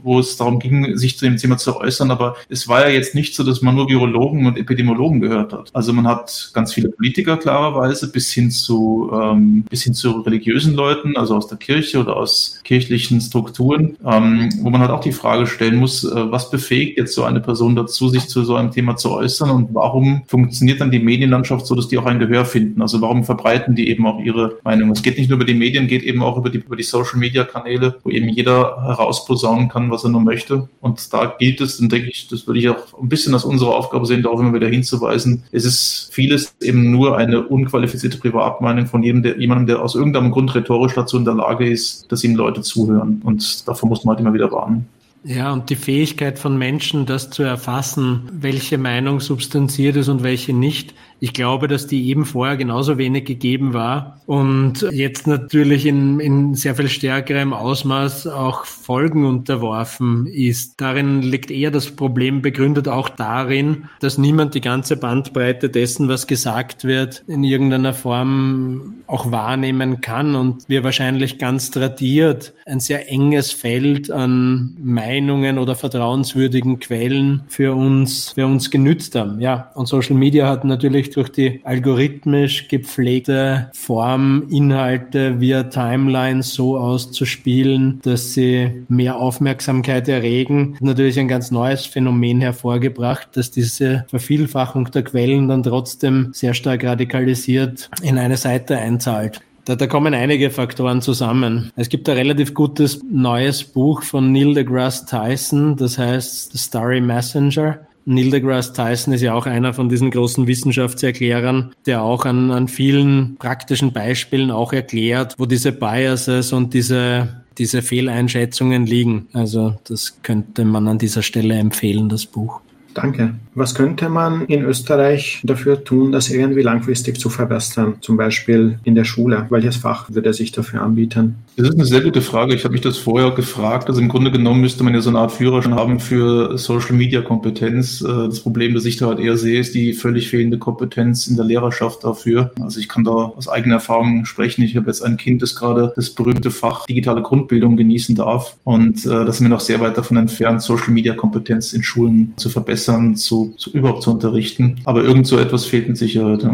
wo 0.02 0.20
es 0.20 0.38
darum 0.38 0.58
ging, 0.58 0.96
sich 0.96 1.18
zu 1.18 1.26
dem 1.26 1.36
Thema 1.36 1.58
zu 1.58 1.76
äußern, 1.76 2.10
aber 2.10 2.36
es 2.48 2.66
war 2.66 2.88
ja 2.88 2.94
jetzt 2.94 3.14
nicht 3.14 3.34
so, 3.34 3.44
dass 3.44 3.60
man 3.60 3.74
nur 3.74 3.90
Virologen 3.90 4.46
und 4.46 4.56
Epidemiologen 4.56 5.20
gehört 5.20 5.52
hat. 5.52 5.70
Also 5.74 5.92
man 5.92 6.06
hat 6.06 6.50
ganz 6.54 6.72
viele 6.72 6.88
Politiker 6.88 7.36
klarerweise 7.36 8.10
bis 8.10 8.32
hin 8.32 8.50
zu 8.50 9.10
äh, 9.12 9.33
ähm, 9.34 9.64
bis 9.68 9.82
hin 9.82 9.94
zu 9.94 10.20
religiösen 10.20 10.74
Leuten, 10.74 11.16
also 11.16 11.36
aus 11.36 11.48
der 11.48 11.58
Kirche 11.58 12.00
oder 12.00 12.16
aus 12.16 12.60
kirchlichen 12.64 13.20
Strukturen, 13.20 13.96
ähm, 14.06 14.48
wo 14.60 14.70
man 14.70 14.80
halt 14.80 14.90
auch 14.90 15.00
die 15.00 15.12
Frage 15.12 15.46
stellen 15.46 15.76
muss, 15.76 16.04
äh, 16.04 16.30
was 16.30 16.50
befähigt 16.50 16.98
jetzt 16.98 17.14
so 17.14 17.24
eine 17.24 17.40
Person 17.40 17.76
dazu, 17.76 18.08
sich 18.08 18.28
zu 18.28 18.44
so 18.44 18.54
einem 18.56 18.70
Thema 18.70 18.96
zu 18.96 19.10
äußern 19.10 19.50
und 19.50 19.74
warum 19.74 20.22
funktioniert 20.26 20.80
dann 20.80 20.90
die 20.90 20.98
Medienlandschaft 20.98 21.66
so, 21.66 21.74
dass 21.74 21.88
die 21.88 21.98
auch 21.98 22.06
ein 22.06 22.18
Gehör 22.18 22.44
finden? 22.44 22.80
Also 22.82 23.00
warum 23.00 23.24
verbreiten 23.24 23.74
die 23.74 23.88
eben 23.88 24.06
auch 24.06 24.20
ihre 24.20 24.58
Meinung? 24.64 24.90
Es 24.90 25.02
geht 25.02 25.18
nicht 25.18 25.28
nur 25.28 25.36
über 25.36 25.46
die 25.46 25.54
Medien, 25.54 25.86
geht 25.86 26.02
eben 26.02 26.22
auch 26.22 26.36
über 26.36 26.50
die, 26.50 26.58
über 26.58 26.76
die 26.76 26.82
Social 26.82 27.18
Media 27.18 27.44
Kanäle, 27.44 27.96
wo 28.02 28.10
eben 28.10 28.28
jeder 28.28 28.82
herausposaunen 28.82 29.68
kann, 29.68 29.90
was 29.90 30.04
er 30.04 30.10
nur 30.10 30.20
möchte. 30.20 30.68
Und 30.80 31.12
da 31.12 31.34
gilt 31.38 31.60
es, 31.60 31.78
dann 31.78 31.88
denke 31.88 32.08
ich, 32.10 32.28
das 32.28 32.46
würde 32.46 32.60
ich 32.60 32.68
auch 32.68 33.00
ein 33.00 33.08
bisschen 33.08 33.34
als 33.34 33.44
unsere 33.44 33.74
Aufgabe 33.74 34.06
sehen, 34.06 34.22
darauf 34.22 34.40
immer 34.40 34.54
wieder 34.54 34.68
hinzuweisen. 34.68 35.44
Es 35.52 35.64
ist 35.64 36.10
vieles 36.12 36.54
eben 36.60 36.90
nur 36.90 37.16
eine 37.16 37.46
unqualifizierte 37.46 38.18
Privatmeinung 38.18 38.86
von 38.86 39.02
jedem, 39.02 39.22
der, 39.24 39.38
jemandem, 39.38 39.66
der 39.66 39.82
aus 39.82 39.94
irgendeinem 39.94 40.30
Grund 40.30 40.54
rhetorisch 40.54 40.94
dazu 40.94 41.16
in 41.16 41.24
der 41.24 41.34
Lage 41.34 41.68
ist, 41.68 42.10
dass 42.12 42.22
ihm 42.22 42.36
Leute 42.36 42.60
zuhören. 42.62 43.20
Und 43.24 43.66
davor 43.66 43.88
muss 43.88 44.04
man 44.04 44.14
halt 44.14 44.20
immer 44.20 44.34
wieder 44.34 44.52
warnen. 44.52 44.86
Ja, 45.24 45.52
und 45.54 45.70
die 45.70 45.76
Fähigkeit 45.76 46.38
von 46.38 46.58
Menschen, 46.58 47.06
das 47.06 47.30
zu 47.30 47.42
erfassen, 47.42 48.28
welche 48.30 48.76
Meinung 48.76 49.20
substanziert 49.20 49.96
ist 49.96 50.08
und 50.08 50.22
welche 50.22 50.52
nicht, 50.52 50.94
ich 51.20 51.32
glaube, 51.32 51.68
dass 51.68 51.86
die 51.86 52.08
eben 52.08 52.24
vorher 52.24 52.56
genauso 52.56 52.98
wenig 52.98 53.24
gegeben 53.24 53.72
war 53.72 54.20
und 54.26 54.86
jetzt 54.90 55.26
natürlich 55.26 55.86
in, 55.86 56.20
in 56.20 56.54
sehr 56.54 56.74
viel 56.74 56.88
stärkerem 56.88 57.52
Ausmaß 57.52 58.26
auch 58.26 58.64
Folgen 58.64 59.24
unterworfen 59.24 60.26
ist. 60.26 60.80
Darin 60.80 61.22
liegt 61.22 61.50
eher 61.50 61.70
das 61.70 61.90
Problem 61.90 62.42
begründet 62.42 62.88
auch 62.88 63.08
darin, 63.08 63.88
dass 64.00 64.18
niemand 64.18 64.54
die 64.54 64.60
ganze 64.60 64.96
Bandbreite 64.96 65.70
dessen, 65.70 66.08
was 66.08 66.26
gesagt 66.26 66.84
wird, 66.84 67.24
in 67.26 67.44
irgendeiner 67.44 67.94
Form 67.94 68.94
auch 69.06 69.30
wahrnehmen 69.30 70.00
kann 70.00 70.34
und 70.34 70.68
wir 70.68 70.84
wahrscheinlich 70.84 71.38
ganz 71.38 71.70
tradiert 71.70 72.54
ein 72.66 72.80
sehr 72.80 73.10
enges 73.10 73.52
Feld 73.52 74.10
an 74.10 74.76
Meinungen 74.82 75.58
oder 75.58 75.74
vertrauenswürdigen 75.74 76.80
Quellen 76.80 77.42
für 77.48 77.74
uns, 77.74 78.30
für 78.30 78.46
uns 78.46 78.70
genützt 78.70 79.14
haben. 79.14 79.40
Ja, 79.40 79.70
und 79.74 79.86
Social 79.86 80.16
Media 80.16 80.48
hat 80.48 80.64
natürlich 80.64 81.03
durch 81.10 81.30
die 81.30 81.60
algorithmisch 81.64 82.68
gepflegte 82.68 83.70
Form, 83.74 84.46
Inhalte 84.50 85.40
via 85.40 85.64
Timelines 85.64 86.54
so 86.54 86.78
auszuspielen, 86.78 88.00
dass 88.02 88.34
sie 88.34 88.84
mehr 88.88 89.16
Aufmerksamkeit 89.16 90.08
erregen, 90.08 90.76
natürlich 90.80 91.18
ein 91.18 91.28
ganz 91.28 91.50
neues 91.50 91.86
Phänomen 91.86 92.40
hervorgebracht, 92.40 93.28
dass 93.36 93.50
diese 93.50 94.04
Vervielfachung 94.08 94.90
der 94.90 95.04
Quellen 95.04 95.48
dann 95.48 95.62
trotzdem 95.62 96.30
sehr 96.32 96.54
stark 96.54 96.84
radikalisiert 96.84 97.90
in 98.02 98.18
eine 98.18 98.36
Seite 98.36 98.78
einzahlt. 98.78 99.40
Da, 99.64 99.76
da 99.76 99.86
kommen 99.86 100.12
einige 100.12 100.50
Faktoren 100.50 101.00
zusammen. 101.00 101.72
Es 101.74 101.88
gibt 101.88 102.08
ein 102.08 102.16
relativ 102.16 102.52
gutes 102.52 103.02
neues 103.10 103.64
Buch 103.64 104.02
von 104.02 104.30
Neil 104.30 104.52
deGrasse 104.52 105.06
Tyson, 105.06 105.76
das 105.76 105.96
heißt 105.96 106.52
The 106.52 106.58
Starry 106.58 107.00
Messenger. 107.00 107.78
Neil 108.06 108.30
deGrasse 108.30 108.72
Tyson 108.72 109.14
ist 109.14 109.22
ja 109.22 109.34
auch 109.34 109.46
einer 109.46 109.72
von 109.72 109.88
diesen 109.88 110.10
großen 110.10 110.46
Wissenschaftserklärern, 110.46 111.72
der 111.86 112.02
auch 112.02 112.24
an, 112.26 112.50
an 112.50 112.68
vielen 112.68 113.36
praktischen 113.36 113.92
Beispielen 113.92 114.50
auch 114.50 114.72
erklärt, 114.72 115.34
wo 115.38 115.46
diese 115.46 115.72
Biases 115.72 116.52
und 116.52 116.74
diese, 116.74 117.42
diese 117.56 117.82
Fehleinschätzungen 117.82 118.86
liegen. 118.86 119.28
Also 119.32 119.76
das 119.84 120.18
könnte 120.22 120.64
man 120.64 120.86
an 120.88 120.98
dieser 120.98 121.22
Stelle 121.22 121.54
empfehlen, 121.54 122.08
das 122.08 122.26
Buch. 122.26 122.60
Danke. 122.94 123.34
Was 123.56 123.74
könnte 123.74 124.08
man 124.08 124.46
in 124.46 124.64
Österreich 124.64 125.40
dafür 125.44 125.84
tun, 125.84 126.10
das 126.10 126.30
irgendwie 126.30 126.62
langfristig 126.62 127.20
zu 127.20 127.28
verbessern? 127.28 127.94
Zum 128.00 128.16
Beispiel 128.16 128.78
in 128.84 128.94
der 128.94 129.04
Schule. 129.04 129.46
Welches 129.50 129.76
Fach 129.76 130.10
würde 130.10 130.32
sich 130.32 130.50
dafür 130.52 130.82
anbieten? 130.82 131.36
Das 131.56 131.68
ist 131.68 131.74
eine 131.74 131.84
sehr 131.84 132.00
gute 132.00 132.20
Frage. 132.20 132.54
Ich 132.54 132.64
habe 132.64 132.72
mich 132.72 132.80
das 132.80 132.98
vorher 132.98 133.30
gefragt. 133.30 133.88
Also 133.88 134.00
im 134.00 134.08
Grunde 134.08 134.32
genommen 134.32 134.60
müsste 134.60 134.82
man 134.82 134.94
ja 134.94 135.00
so 135.00 135.10
eine 135.10 135.20
Art 135.20 135.32
Führerschein 135.32 135.74
haben 135.74 136.00
für 136.00 136.58
Social 136.58 136.94
Media 136.94 137.20
Kompetenz. 137.20 138.00
Äh, 138.00 138.06
das 138.06 138.40
Problem, 138.40 138.74
das 138.74 138.84
ich 138.84 138.96
da 138.96 139.06
halt 139.06 139.20
eher 139.20 139.36
sehe, 139.36 139.60
ist 139.60 139.74
die 139.74 139.92
völlig 139.92 140.28
fehlende 140.28 140.58
Kompetenz 140.58 141.26
in 141.28 141.36
der 141.36 141.44
Lehrerschaft 141.44 142.02
dafür. 142.02 142.52
Also 142.60 142.80
ich 142.80 142.88
kann 142.88 143.04
da 143.04 143.12
aus 143.12 143.48
eigener 143.48 143.76
Erfahrung 143.76 144.24
sprechen. 144.24 144.62
Ich 144.62 144.76
habe 144.76 144.86
jetzt 144.86 145.02
ein 145.02 145.16
Kind, 145.16 145.42
das 145.42 145.54
gerade 145.54 145.92
das 145.94 146.10
berühmte 146.10 146.50
Fach 146.50 146.86
digitale 146.86 147.22
Grundbildung 147.22 147.76
genießen 147.76 148.16
darf. 148.16 148.56
Und 148.64 149.06
äh, 149.06 149.24
das 149.24 149.36
ist 149.36 149.40
mir 149.40 149.48
noch 149.48 149.60
sehr 149.60 149.80
weit 149.80 149.96
davon 149.96 150.16
entfernt, 150.16 150.62
Social 150.62 150.90
Media 150.90 151.14
Kompetenz 151.14 151.72
in 151.72 151.82
Schulen 151.82 152.34
zu 152.36 152.48
verbessern, 152.48 152.83
zu, 153.16 153.54
zu 153.56 153.70
überhaupt 153.70 154.02
zu 154.02 154.10
unterrichten. 154.10 154.80
Aber 154.84 155.02
irgend 155.02 155.26
so 155.26 155.38
etwas 155.38 155.66
fehlt 155.66 155.88
mit 155.88 155.96
Sicherheit. 155.96 156.44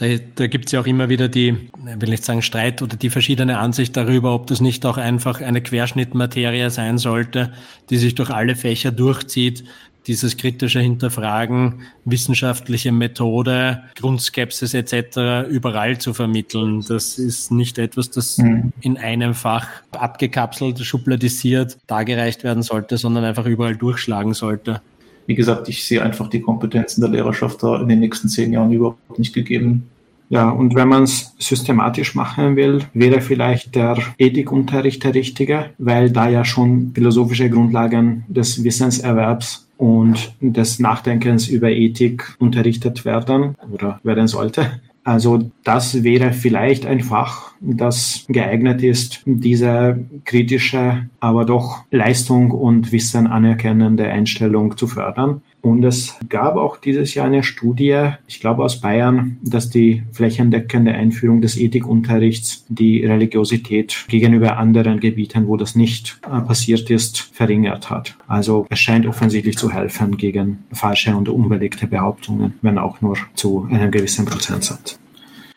Da, 0.00 0.06
da 0.34 0.46
gibt 0.46 0.66
es 0.66 0.72
ja 0.72 0.80
auch 0.80 0.86
immer 0.86 1.10
wieder 1.10 1.28
die, 1.28 1.68
will 1.76 2.08
nicht 2.08 2.24
sagen 2.24 2.40
Streit 2.40 2.80
oder 2.80 2.96
die 2.96 3.10
verschiedene 3.10 3.58
Ansicht 3.58 3.94
darüber, 3.98 4.34
ob 4.34 4.46
das 4.46 4.62
nicht 4.62 4.86
auch 4.86 4.96
einfach 4.96 5.42
eine 5.42 5.60
Querschnittmaterie 5.60 6.70
sein 6.70 6.96
sollte, 6.96 7.52
die 7.90 7.98
sich 7.98 8.14
durch 8.14 8.30
alle 8.30 8.56
Fächer 8.56 8.92
durchzieht. 8.92 9.62
Dieses 10.06 10.38
kritische 10.38 10.80
Hinterfragen, 10.80 11.82
wissenschaftliche 12.06 12.90
Methode, 12.90 13.82
Grundskepsis 13.96 14.72
etc. 14.72 15.50
überall 15.50 15.98
zu 15.98 16.14
vermitteln. 16.14 16.82
Das 16.88 17.18
ist 17.18 17.52
nicht 17.52 17.76
etwas, 17.76 18.10
das 18.10 18.38
mhm. 18.38 18.72
in 18.80 18.96
einem 18.96 19.34
Fach 19.34 19.68
abgekapselt, 19.90 20.78
schubladisiert 20.80 21.76
dargereicht 21.86 22.42
werden 22.42 22.62
sollte, 22.62 22.96
sondern 22.96 23.24
einfach 23.24 23.44
überall 23.44 23.76
durchschlagen 23.76 24.32
sollte 24.32 24.80
wie 25.30 25.36
gesagt, 25.36 25.68
ich 25.68 25.84
sehe 25.84 26.02
einfach 26.02 26.28
die 26.28 26.40
Kompetenzen 26.40 27.02
der 27.02 27.10
Lehrerschaft 27.10 27.62
da 27.62 27.80
in 27.80 27.86
den 27.86 28.00
nächsten 28.00 28.28
zehn 28.28 28.52
Jahren 28.52 28.72
überhaupt 28.72 29.16
nicht 29.16 29.32
gegeben. 29.32 29.88
Ja, 30.28 30.50
und 30.50 30.74
wenn 30.74 30.88
man 30.88 31.04
es 31.04 31.36
systematisch 31.38 32.16
machen 32.16 32.56
will, 32.56 32.80
wäre 32.94 33.20
vielleicht 33.20 33.76
der 33.76 33.96
Ethikunterricht 34.18 35.04
der 35.04 35.14
richtige, 35.14 35.66
weil 35.78 36.10
da 36.10 36.28
ja 36.28 36.44
schon 36.44 36.90
philosophische 36.96 37.48
Grundlagen 37.48 38.24
des 38.26 38.64
Wissenserwerbs 38.64 39.68
und 39.76 40.34
des 40.40 40.80
Nachdenkens 40.80 41.46
über 41.46 41.70
Ethik 41.70 42.34
unterrichtet 42.40 43.04
werden 43.04 43.54
oder 43.70 44.00
werden 44.02 44.26
sollte. 44.26 44.80
Also 45.10 45.50
das 45.64 46.04
wäre 46.04 46.32
vielleicht 46.32 46.86
ein 46.86 47.00
Fach, 47.00 47.50
das 47.60 48.26
geeignet 48.28 48.80
ist, 48.80 49.22
diese 49.26 49.98
kritische, 50.24 51.08
aber 51.18 51.44
doch 51.44 51.82
Leistung 51.90 52.52
und 52.52 52.92
Wissen 52.92 53.26
anerkennende 53.26 54.04
Einstellung 54.08 54.76
zu 54.76 54.86
fördern. 54.86 55.42
Und 55.62 55.84
es 55.84 56.16
gab 56.28 56.56
auch 56.56 56.76
dieses 56.76 57.14
Jahr 57.14 57.26
eine 57.26 57.42
Studie, 57.42 58.12
ich 58.28 58.38
glaube 58.38 58.62
aus 58.62 58.80
Bayern, 58.80 59.38
dass 59.42 59.68
die 59.68 60.04
flächendeckende 60.12 60.92
Einführung 60.92 61.42
des 61.42 61.58
Ethikunterrichts 61.58 62.64
die 62.68 63.04
Religiosität 63.04 64.06
gegenüber 64.08 64.58
anderen 64.58 65.00
Gebieten, 65.00 65.48
wo 65.48 65.56
das 65.56 65.74
nicht 65.74 66.20
äh, 66.24 66.40
passiert 66.40 66.88
ist, 66.88 67.18
verringert 67.18 67.90
hat. 67.90 68.16
Also 68.28 68.64
es 68.70 68.78
scheint 68.78 69.06
offensichtlich 69.06 69.58
zu 69.58 69.72
helfen 69.72 70.16
gegen 70.16 70.60
falsche 70.72 71.16
und 71.16 71.28
unbelegte 71.28 71.88
Behauptungen, 71.88 72.54
wenn 72.62 72.78
auch 72.78 73.00
nur 73.00 73.16
zu 73.34 73.66
einem 73.68 73.90
gewissen 73.90 74.24
Prozentsatz. 74.24 74.99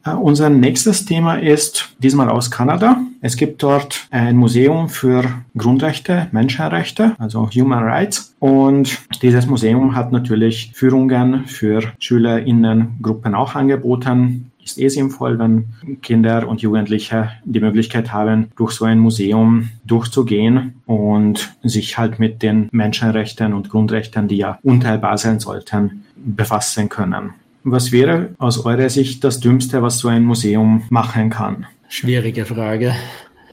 Uh, 0.06 0.18
unser 0.18 0.50
nächstes 0.50 1.06
Thema 1.06 1.36
ist 1.36 1.96
diesmal 2.00 2.30
aus 2.30 2.52
Kanada. 2.52 2.98
Es 3.22 3.38
gibt 3.38 3.64
dort 3.64 4.06
ein 4.12 4.36
Museum 4.36 4.90
für 4.90 5.24
Grundrechte, 5.58 6.28
Menschenrechte, 6.34 7.16
also 7.20 7.50
Human 7.50 7.86
Rights. 7.86 8.36
Und 8.40 9.00
dieses 9.22 9.48
Museum 9.48 9.96
hat 9.96 10.12
natürlich 10.12 10.72
Führungen 10.74 11.46
für 11.46 11.94
SchülerInnen-Gruppen 12.00 13.34
auch 13.34 13.56
angeboten. 13.56 14.52
Ist 14.62 14.78
eh 14.78 14.90
sinnvoll, 14.90 15.40
wenn 15.40 15.68
Kinder 16.02 16.50
und 16.50 16.62
Jugendliche 16.62 17.32
die 17.46 17.62
Möglichkeit 17.62 18.12
haben, 18.12 18.48
durch 18.58 18.72
so 18.72 18.84
ein 18.84 19.00
Museum 19.00 19.70
durchzugehen 19.86 20.82
und 20.86 21.56
sich 21.64 21.98
halt 21.98 22.20
mit 22.20 22.44
den 22.44 22.68
Menschenrechten 22.74 23.54
und 23.54 23.70
Grundrechten, 23.70 24.28
die 24.28 24.38
ja 24.38 24.60
unteilbar 24.64 25.18
sein 25.18 25.40
sollten, 25.40 26.04
befassen 26.16 26.90
können. 26.90 27.36
Was 27.66 27.94
wäre 27.94 28.36
aus 28.40 28.66
eurer 28.66 28.90
Sicht 28.90 29.24
das 29.24 29.40
Dümmste, 29.40 29.82
was 29.82 30.00
so 30.00 30.10
ein 30.10 30.26
Museum 30.26 30.84
machen 30.90 31.30
kann? 31.30 31.66
Schwierige 31.88 32.46
Frage. 32.46 32.94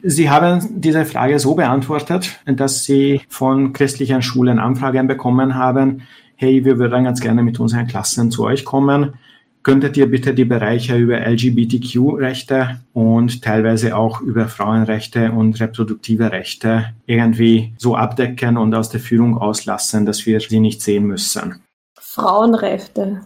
Sie 0.03 0.29
haben 0.29 0.81
diese 0.81 1.05
Frage 1.05 1.39
so 1.39 1.55
beantwortet, 1.55 2.41
dass 2.45 2.85
Sie 2.85 3.21
von 3.29 3.73
christlichen 3.73 4.23
Schulen 4.23 4.59
Anfragen 4.59 5.07
bekommen 5.07 5.55
haben. 5.55 6.03
Hey, 6.35 6.65
wir 6.65 6.79
würden 6.79 7.05
ganz 7.05 7.21
gerne 7.21 7.43
mit 7.45 7.61
unseren 7.61 7.87
Klassen 7.87 8.33
zu 8.33 8.45
euch 8.45 8.65
kommen. 8.65 9.15
Könntet 9.63 9.97
ihr 9.97 10.11
bitte 10.11 10.35
die 10.35 10.47
Bereiche 10.47 10.97
über 10.97 11.21
LGBTQ-Rechte 11.21 12.81
und 12.95 13.43
teilweise 13.43 13.95
auch 13.95 14.23
über 14.23 14.49
Frauenrechte 14.49 15.31
und 15.33 15.61
reproduktive 15.61 16.33
Rechte 16.33 16.87
irgendwie 17.07 17.75
so 17.77 17.95
abdecken 17.95 18.57
und 18.57 18.75
aus 18.75 18.89
der 18.89 19.01
Führung 19.01 19.37
auslassen, 19.37 20.07
dass 20.07 20.25
wir 20.25 20.41
sie 20.41 20.61
nicht 20.61 20.81
sehen 20.81 21.05
müssen? 21.05 21.61
Frauenrechte. 22.01 23.21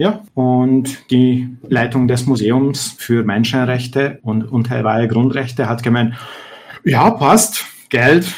Ja, 0.00 0.22
und 0.32 1.10
die 1.10 1.58
Leitung 1.68 2.08
des 2.08 2.24
Museums 2.24 2.96
für 2.96 3.22
Menschenrechte 3.22 4.18
und 4.22 4.50
unteilbare 4.50 5.06
Grundrechte 5.06 5.68
hat 5.68 5.82
gemeint, 5.82 6.14
ja, 6.84 7.10
passt, 7.10 7.66
Geld, 7.90 8.34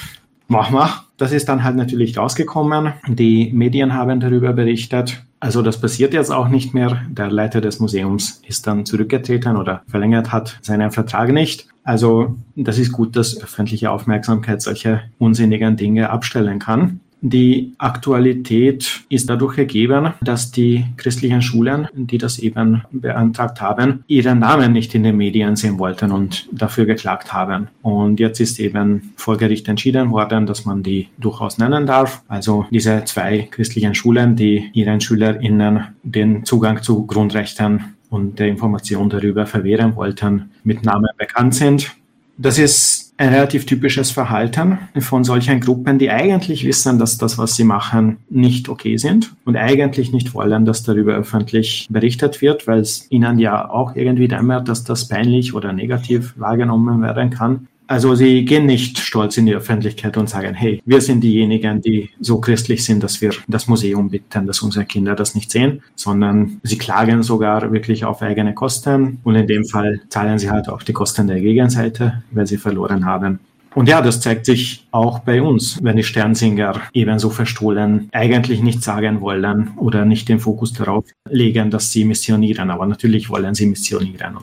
mach 0.49 0.71
mal. 0.71 1.05
Das 1.19 1.31
ist 1.31 1.49
dann 1.49 1.63
halt 1.63 1.77
natürlich 1.77 2.19
rausgekommen. 2.19 2.95
Die 3.07 3.53
Medien 3.53 3.95
haben 3.95 4.19
darüber 4.19 4.53
berichtet. 4.53 5.23
Also 5.39 5.63
das 5.63 5.81
passiert 5.81 6.15
jetzt 6.15 6.33
auch 6.33 6.49
nicht 6.49 6.75
mehr. 6.75 7.03
Der 7.09 7.31
Leiter 7.31 7.61
des 7.61 7.79
Museums 7.79 8.43
ist 8.45 8.67
dann 8.67 8.85
zurückgetreten 8.85 9.57
oder 9.57 9.83
verlängert 9.87 10.33
hat 10.33 10.59
seinen 10.63 10.91
Vertrag 10.91 11.31
nicht. 11.31 11.69
Also 11.85 12.35
das 12.57 12.77
ist 12.77 12.91
gut, 12.91 13.15
dass 13.15 13.41
öffentliche 13.41 13.93
Aufmerksamkeit 13.93 14.63
solche 14.63 15.03
unsinnigen 15.19 15.77
Dinge 15.77 16.11
abstellen 16.11 16.59
kann. 16.59 16.99
Die 17.25 17.73
Aktualität 17.79 19.05
ist 19.09 19.31
dadurch 19.31 19.55
gegeben, 19.55 20.13
dass 20.23 20.51
die 20.51 20.85
christlichen 20.97 21.41
Schulen, 21.41 21.87
die 21.95 22.19
das 22.19 22.41
eben 22.41 22.83
beantragt 22.91 23.61
haben, 23.61 24.03
ihren 24.09 24.41
Namen 24.41 24.73
nicht 24.73 24.93
in 24.97 25.05
den 25.05 25.17
Medien 25.17 25.55
sehen 25.55 25.79
wollten 25.79 26.11
und 26.11 26.49
dafür 26.51 26.85
geklagt 26.85 27.33
haben. 27.33 27.69
Und 27.81 28.19
jetzt 28.19 28.41
ist 28.41 28.59
eben 28.59 29.13
vor 29.15 29.37
Gericht 29.37 29.69
entschieden 29.69 30.11
worden, 30.11 30.47
dass 30.47 30.65
man 30.65 30.83
die 30.83 31.11
durchaus 31.17 31.59
nennen 31.59 31.87
darf. 31.87 32.25
Also 32.27 32.67
diese 32.73 33.05
zwei 33.05 33.47
christlichen 33.49 33.95
Schulen, 33.95 34.35
die 34.35 34.71
ihren 34.73 35.01
SchülerInnen 35.01 35.85
den 36.03 36.45
Zugang 36.45 36.83
zu 36.83 37.07
Grundrechten 37.07 37.95
und 38.11 38.41
der 38.41 38.49
Information 38.49 39.09
darüber 39.09 39.47
verwehren 39.47 39.95
wollten, 39.95 40.51
mit 40.65 40.85
Namen 40.85 41.09
bekannt 41.17 41.55
sind. 41.55 41.95
Das 42.43 42.59
ist 42.59 43.15
ein 43.19 43.29
relativ 43.29 43.67
typisches 43.67 44.11
Verhalten 44.11 44.77
von 44.99 45.23
solchen 45.23 45.61
Gruppen, 45.61 46.01
die 46.01 46.11
eigentlich 46.11 46.67
wissen, 46.67 46.99
dass 46.99 47.17
das, 47.17 47.39
was 47.39 47.55
sie 47.55 47.63
machen, 47.63 48.17
nicht 48.31 48.69
okay 48.69 48.97
sind 48.97 49.33
und 49.45 49.57
eigentlich 49.57 50.13
nicht 50.13 50.35
wollen, 50.35 50.65
dass 50.65 50.83
darüber 50.83 51.15
öffentlich 51.15 51.87
berichtet 51.89 52.43
wird, 52.43 52.67
weil 52.67 52.81
es 52.81 53.07
ihnen 53.11 53.39
ja 53.39 53.71
auch 53.71 53.95
irgendwie 53.95 54.27
dämmert, 54.27 54.69
dass 54.69 54.83
das 54.83 55.07
peinlich 55.07 55.55
oder 55.55 55.73
negativ 55.73 56.35
wahrgenommen 56.37 57.01
werden 57.01 57.31
kann. 57.31 57.69
Also 57.87 58.15
sie 58.15 58.45
gehen 58.45 58.67
nicht 58.67 58.99
stolz 58.99 59.37
in 59.37 59.47
die 59.47 59.55
Öffentlichkeit 59.55 60.17
und 60.17 60.29
sagen, 60.29 60.55
hey, 60.55 60.81
wir 60.85 61.01
sind 61.01 61.21
diejenigen, 61.21 61.81
die 61.81 62.11
so 62.21 62.41
christlich 62.41 62.85
sind, 62.85 63.03
dass 63.03 63.21
wir 63.21 63.33
das 63.49 63.67
Museum 63.69 64.09
bitten, 64.09 64.47
dass 64.47 64.63
unsere 64.63 64.85
Kinder 64.85 65.15
das 65.15 65.35
nicht 65.35 65.51
sehen, 65.51 65.83
sondern 65.95 66.61
sie 66.63 66.79
klagen 66.79 67.23
sogar 67.23 67.73
wirklich 67.73 68.05
auf 68.05 68.23
eigene 68.23 68.55
Kosten 68.55 69.19
und 69.25 69.35
in 69.35 69.47
dem 69.47 69.65
Fall 69.65 70.01
zahlen 70.09 70.39
sie 70.39 70.51
halt 70.51 70.69
auch 70.69 70.83
die 70.83 70.93
Kosten 70.93 71.27
der 71.27 71.41
Gegenseite, 71.41 72.23
weil 72.31 72.47
sie 72.47 72.57
verloren 72.57 73.05
haben. 73.05 73.41
Und 73.75 73.89
ja, 73.89 74.03
das 74.03 74.21
zeigt 74.21 74.47
sich 74.47 74.87
auch 74.91 75.21
bei 75.21 75.41
uns, 75.41 75.83
wenn 75.83 75.97
die 75.97 76.03
Sternsinger 76.03 76.83
ebenso 76.93 77.31
verstohlen 77.31 78.09
eigentlich 78.13 78.63
nicht 78.63 78.83
sagen 78.83 79.21
wollen 79.21 79.73
oder 79.77 80.05
nicht 80.05 80.29
den 80.29 80.41
Fokus 80.41 80.73
darauf 80.73 81.07
legen, 81.29 81.71
dass 81.71 81.91
sie 81.91 82.05
missionieren. 82.05 82.71
Aber 82.71 82.87
natürlich 82.87 83.31
wollen 83.31 83.55
sie 83.55 83.67
missionieren. 83.67 84.37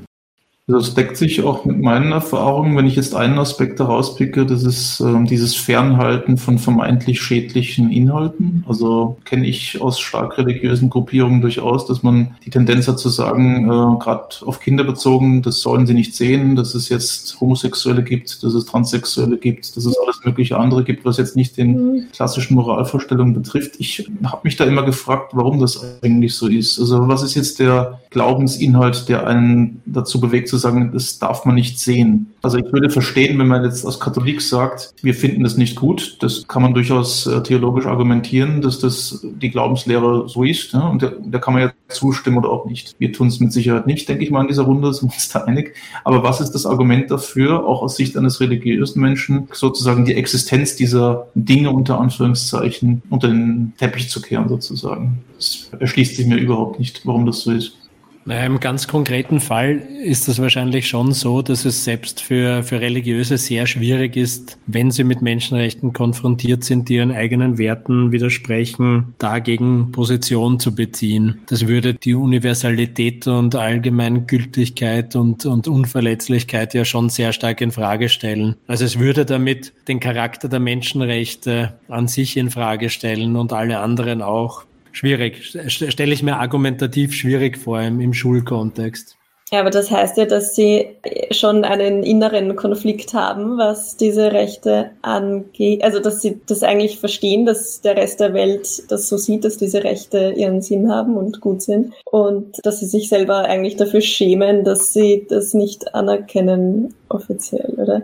Das 0.69 0.93
deckt 0.93 1.17
sich 1.17 1.43
auch 1.43 1.65
mit 1.65 1.81
meinen 1.81 2.11
Erfahrungen. 2.11 2.77
Wenn 2.77 2.85
ich 2.85 2.95
jetzt 2.95 3.15
einen 3.15 3.39
Aspekt 3.39 3.79
herauspicke, 3.79 4.45
das 4.45 4.63
ist 4.63 4.99
äh, 4.99 5.23
dieses 5.23 5.55
Fernhalten 5.55 6.37
von 6.37 6.59
vermeintlich 6.59 7.21
schädlichen 7.21 7.91
Inhalten. 7.91 8.63
Also 8.67 9.17
kenne 9.25 9.47
ich 9.47 9.81
aus 9.81 9.99
stark 9.99 10.37
religiösen 10.37 10.91
Gruppierungen 10.91 11.41
durchaus, 11.41 11.87
dass 11.87 12.03
man 12.03 12.35
die 12.45 12.51
Tendenz 12.51 12.87
hat 12.87 12.99
zu 12.99 13.09
sagen, 13.09 13.65
äh, 13.65 13.99
gerade 13.99 14.27
auf 14.45 14.59
Kinder 14.59 14.83
bezogen, 14.83 15.41
das 15.41 15.61
sollen 15.61 15.87
sie 15.87 15.95
nicht 15.95 16.15
sehen, 16.15 16.55
dass 16.55 16.75
es 16.75 16.87
jetzt 16.89 17.41
Homosexuelle 17.41 18.03
gibt, 18.03 18.43
dass 18.43 18.53
es 18.53 18.65
Transsexuelle 18.65 19.37
gibt, 19.37 19.75
dass 19.75 19.85
es 19.85 19.97
alles 19.97 20.19
mögliche 20.23 20.57
andere 20.57 20.83
gibt, 20.83 21.03
was 21.03 21.17
jetzt 21.17 21.35
nicht 21.35 21.57
den 21.57 21.71
mhm. 21.71 22.03
klassischen 22.13 22.53
Moralvorstellungen 22.53 23.33
betrifft. 23.33 23.71
Ich 23.79 24.07
habe 24.23 24.41
mich 24.43 24.55
da 24.55 24.65
immer 24.65 24.83
gefragt, 24.83 25.31
warum 25.33 25.59
das 25.59 25.83
eigentlich 26.03 26.35
so 26.35 26.47
ist. 26.47 26.79
Also 26.79 27.07
was 27.07 27.23
ist 27.23 27.33
jetzt 27.33 27.59
der 27.59 28.01
Glaubensinhalt, 28.11 29.09
der 29.09 29.25
einen 29.25 29.81
dazu 29.87 30.19
bewegt 30.19 30.47
zu 30.47 30.58
sagen, 30.59 30.91
das 30.93 31.19
darf 31.19 31.45
man 31.45 31.55
nicht 31.55 31.79
sehen. 31.79 32.33
Also 32.41 32.57
ich 32.57 32.71
würde 32.71 32.89
verstehen, 32.89 33.37
wenn 33.39 33.47
man 33.47 33.63
jetzt 33.63 33.85
als 33.85 33.99
Katholik 33.99 34.41
sagt, 34.41 34.93
wir 35.01 35.13
finden 35.13 35.43
das 35.43 35.57
nicht 35.57 35.75
gut. 35.75 36.17
Das 36.19 36.47
kann 36.47 36.61
man 36.61 36.73
durchaus 36.73 37.27
äh, 37.27 37.43
theologisch 37.43 37.85
argumentieren, 37.85 38.61
dass 38.61 38.79
das 38.79 39.19
die 39.23 39.49
Glaubenslehre 39.49 40.29
so 40.29 40.43
ist. 40.43 40.73
Und 40.73 41.01
da, 41.01 41.11
da, 41.21 41.39
kann 41.39 41.53
man 41.53 41.63
ja 41.63 41.71
zustimmen 41.89 42.37
oder 42.37 42.49
auch 42.49 42.65
nicht. 42.65 42.95
Wir 42.99 43.11
tun 43.11 43.27
es 43.27 43.39
mit 43.39 43.51
Sicherheit 43.51 43.87
nicht, 43.87 44.07
denke 44.07 44.23
ich 44.23 44.31
mal, 44.31 44.41
in 44.41 44.47
dieser 44.47 44.63
Runde, 44.63 44.93
sind 44.93 45.09
wir 45.09 45.15
uns 45.15 45.29
da 45.29 45.41
einig. 45.41 45.75
Aber 46.03 46.23
was 46.23 46.39
ist 46.39 46.51
das 46.51 46.65
Argument 46.65 47.11
dafür, 47.11 47.65
auch 47.65 47.81
aus 47.81 47.95
Sicht 47.95 48.15
eines 48.15 48.39
religiösen 48.39 49.01
Menschen, 49.01 49.47
sozusagen 49.51 50.05
die 50.05 50.15
Existenz 50.15 50.75
dieser 50.75 51.27
Dinge 51.35 51.71
unter 51.71 51.99
Anführungszeichen 51.99 53.01
unter 53.09 53.27
den 53.27 53.73
Teppich 53.77 54.09
zu 54.09 54.21
kehren, 54.21 54.47
sozusagen? 54.47 55.19
Das 55.35 55.69
erschließt 55.79 56.15
sich 56.15 56.25
mir 56.25 56.37
überhaupt 56.37 56.79
nicht, 56.79 57.05
warum 57.05 57.25
das 57.25 57.41
so 57.41 57.51
ist. 57.51 57.78
Naja, 58.25 58.45
Im 58.45 58.59
ganz 58.59 58.87
konkreten 58.87 59.39
Fall 59.39 59.81
ist 60.03 60.27
es 60.27 60.39
wahrscheinlich 60.39 60.87
schon 60.87 61.13
so, 61.13 61.41
dass 61.41 61.65
es 61.65 61.83
selbst 61.83 62.21
für, 62.21 62.63
für 62.63 62.79
Religiöse 62.79 63.37
sehr 63.37 63.65
schwierig 63.65 64.17
ist, 64.17 64.59
wenn 64.67 64.91
sie 64.91 65.03
mit 65.03 65.21
Menschenrechten 65.21 65.93
konfrontiert 65.93 66.63
sind, 66.63 66.89
die 66.89 66.95
ihren 66.95 67.11
eigenen 67.11 67.57
Werten 67.57 68.11
widersprechen, 68.11 69.15
dagegen 69.17 69.91
Position 69.91 70.59
zu 70.59 70.75
beziehen. 70.75 71.41
Das 71.47 71.67
würde 71.67 71.95
die 71.95 72.13
Universalität 72.13 73.25
und 73.25 73.55
Allgemeingültigkeit 73.55 75.15
und, 75.15 75.45
und 75.45 75.67
Unverletzlichkeit 75.67 76.73
ja 76.73 76.85
schon 76.85 77.09
sehr 77.09 77.33
stark 77.33 77.61
in 77.61 77.71
Frage 77.71 78.09
stellen. 78.09 78.55
Also 78.67 78.85
es 78.85 78.99
würde 78.99 79.25
damit 79.25 79.73
den 79.87 79.99
Charakter 79.99 80.49
der 80.49 80.59
Menschenrechte 80.59 81.79
an 81.87 82.07
sich 82.07 82.37
in 82.37 82.51
Frage 82.51 82.89
stellen 82.89 83.35
und 83.35 83.53
alle 83.53 83.79
anderen 83.79 84.21
auch. 84.21 84.65
Schwierig. 84.91 85.55
Stelle 85.67 86.13
ich 86.13 86.23
mir 86.23 86.37
argumentativ 86.37 87.13
schwierig 87.13 87.57
vor 87.57 87.81
im, 87.81 87.99
im 87.99 88.13
Schulkontext. 88.13 89.19
Ja, 89.51 89.61
aber 89.61 89.71
das 89.71 89.89
heißt 89.89 90.17
ja, 90.17 90.25
dass 90.25 90.53
sie 90.53 90.89
schon 91.31 91.63
einen 91.63 92.03
inneren 92.03 92.55
Konflikt 92.55 93.15
haben, 93.15 93.57
was 93.57 93.97
diese 93.97 94.31
Rechte 94.31 94.91
angeht. 95.01 95.83
Also, 95.83 95.99
dass 95.99 96.21
sie 96.21 96.39
das 96.45 96.61
eigentlich 96.61 96.99
verstehen, 96.99 97.47
dass 97.47 97.81
der 97.81 97.97
Rest 97.97 98.19
der 98.19 98.35
Welt 98.35 98.83
das 98.91 99.09
so 99.09 99.17
sieht, 99.17 99.43
dass 99.45 99.57
diese 99.57 99.83
Rechte 99.83 100.33
ihren 100.37 100.61
Sinn 100.61 100.91
haben 100.91 101.17
und 101.17 101.41
gut 101.41 101.63
sind. 101.63 101.93
Und 102.05 102.57
dass 102.63 102.79
sie 102.79 102.85
sich 102.85 103.09
selber 103.09 103.45
eigentlich 103.45 103.75
dafür 103.75 104.01
schämen, 104.01 104.63
dass 104.63 104.93
sie 104.93 105.25
das 105.27 105.55
nicht 105.55 105.95
anerkennen 105.95 106.93
offiziell, 107.09 107.73
oder? 107.77 108.03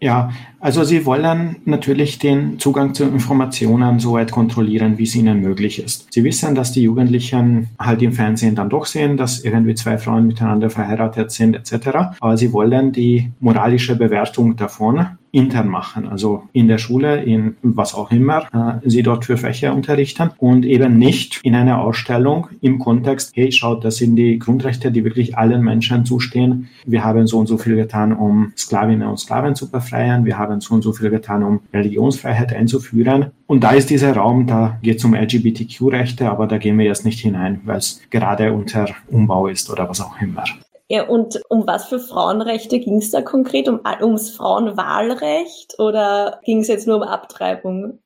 Ja, 0.00 0.30
also 0.66 0.82
sie 0.82 1.06
wollen 1.06 1.58
natürlich 1.64 2.18
den 2.18 2.58
Zugang 2.58 2.92
zu 2.92 3.04
Informationen 3.04 4.00
so 4.00 4.14
weit 4.14 4.32
kontrollieren, 4.32 4.98
wie 4.98 5.04
es 5.04 5.14
ihnen 5.14 5.40
möglich 5.40 5.78
ist. 5.78 6.12
Sie 6.12 6.24
wissen, 6.24 6.56
dass 6.56 6.72
die 6.72 6.82
Jugendlichen 6.82 7.68
halt 7.78 8.02
im 8.02 8.12
Fernsehen 8.12 8.56
dann 8.56 8.68
doch 8.68 8.84
sehen, 8.84 9.16
dass 9.16 9.44
irgendwie 9.44 9.76
zwei 9.76 9.96
Frauen 9.96 10.26
miteinander 10.26 10.68
verheiratet 10.68 11.30
sind 11.30 11.54
etc. 11.54 12.16
Aber 12.18 12.36
sie 12.36 12.52
wollen 12.52 12.90
die 12.90 13.30
moralische 13.38 13.94
Bewertung 13.94 14.56
davon 14.56 15.06
intern 15.36 15.68
machen, 15.68 16.08
also 16.08 16.44
in 16.54 16.66
der 16.66 16.78
Schule, 16.78 17.22
in 17.22 17.56
was 17.62 17.94
auch 17.94 18.10
immer 18.10 18.46
äh, 18.54 18.88
sie 18.88 19.02
dort 19.02 19.26
für 19.26 19.36
Fächer 19.36 19.74
unterrichten 19.74 20.30
und 20.38 20.64
eben 20.64 20.98
nicht 20.98 21.40
in 21.42 21.54
einer 21.54 21.82
Ausstellung 21.82 22.48
im 22.62 22.78
Kontext, 22.78 23.32
hey, 23.34 23.52
schaut, 23.52 23.84
das 23.84 23.96
sind 23.96 24.16
die 24.16 24.38
Grundrechte, 24.38 24.90
die 24.90 25.04
wirklich 25.04 25.36
allen 25.36 25.62
Menschen 25.62 26.06
zustehen. 26.06 26.68
Wir 26.86 27.04
haben 27.04 27.26
so 27.26 27.38
und 27.38 27.48
so 27.48 27.58
viel 27.58 27.76
getan, 27.76 28.14
um 28.14 28.52
Sklavinnen 28.56 29.06
und 29.06 29.18
Sklaven 29.18 29.54
zu 29.54 29.70
befreien. 29.70 30.24
Wir 30.24 30.38
haben 30.38 30.55
so 30.62 30.74
und 30.74 30.82
so 30.82 30.92
viel 30.92 31.10
getan, 31.10 31.42
um 31.42 31.60
Religionsfreiheit 31.72 32.52
einzuführen. 32.52 33.32
Und 33.46 33.64
da 33.64 33.72
ist 33.72 33.90
dieser 33.90 34.14
Raum, 34.14 34.46
da 34.46 34.78
geht 34.82 34.98
es 34.98 35.04
um 35.04 35.14
LGBTQ-Rechte, 35.14 36.30
aber 36.30 36.46
da 36.46 36.58
gehen 36.58 36.78
wir 36.78 36.86
jetzt 36.86 37.04
nicht 37.04 37.20
hinein, 37.20 37.60
weil 37.64 37.78
es 37.78 38.00
gerade 38.10 38.52
unter 38.52 38.86
Umbau 39.10 39.46
ist 39.46 39.70
oder 39.70 39.88
was 39.88 40.00
auch 40.00 40.20
immer. 40.20 40.44
Ja, 40.88 41.02
und 41.04 41.40
um 41.48 41.66
was 41.66 41.86
für 41.86 41.98
Frauenrechte 41.98 42.78
ging 42.78 42.98
es 42.98 43.10
da 43.10 43.20
konkret? 43.20 43.68
Um, 43.68 43.80
ums 44.00 44.30
Frauenwahlrecht 44.30 45.78
oder 45.78 46.40
ging 46.44 46.60
es 46.60 46.68
jetzt 46.68 46.86
nur 46.86 46.96
um 46.96 47.02
Abtreibung? 47.02 47.98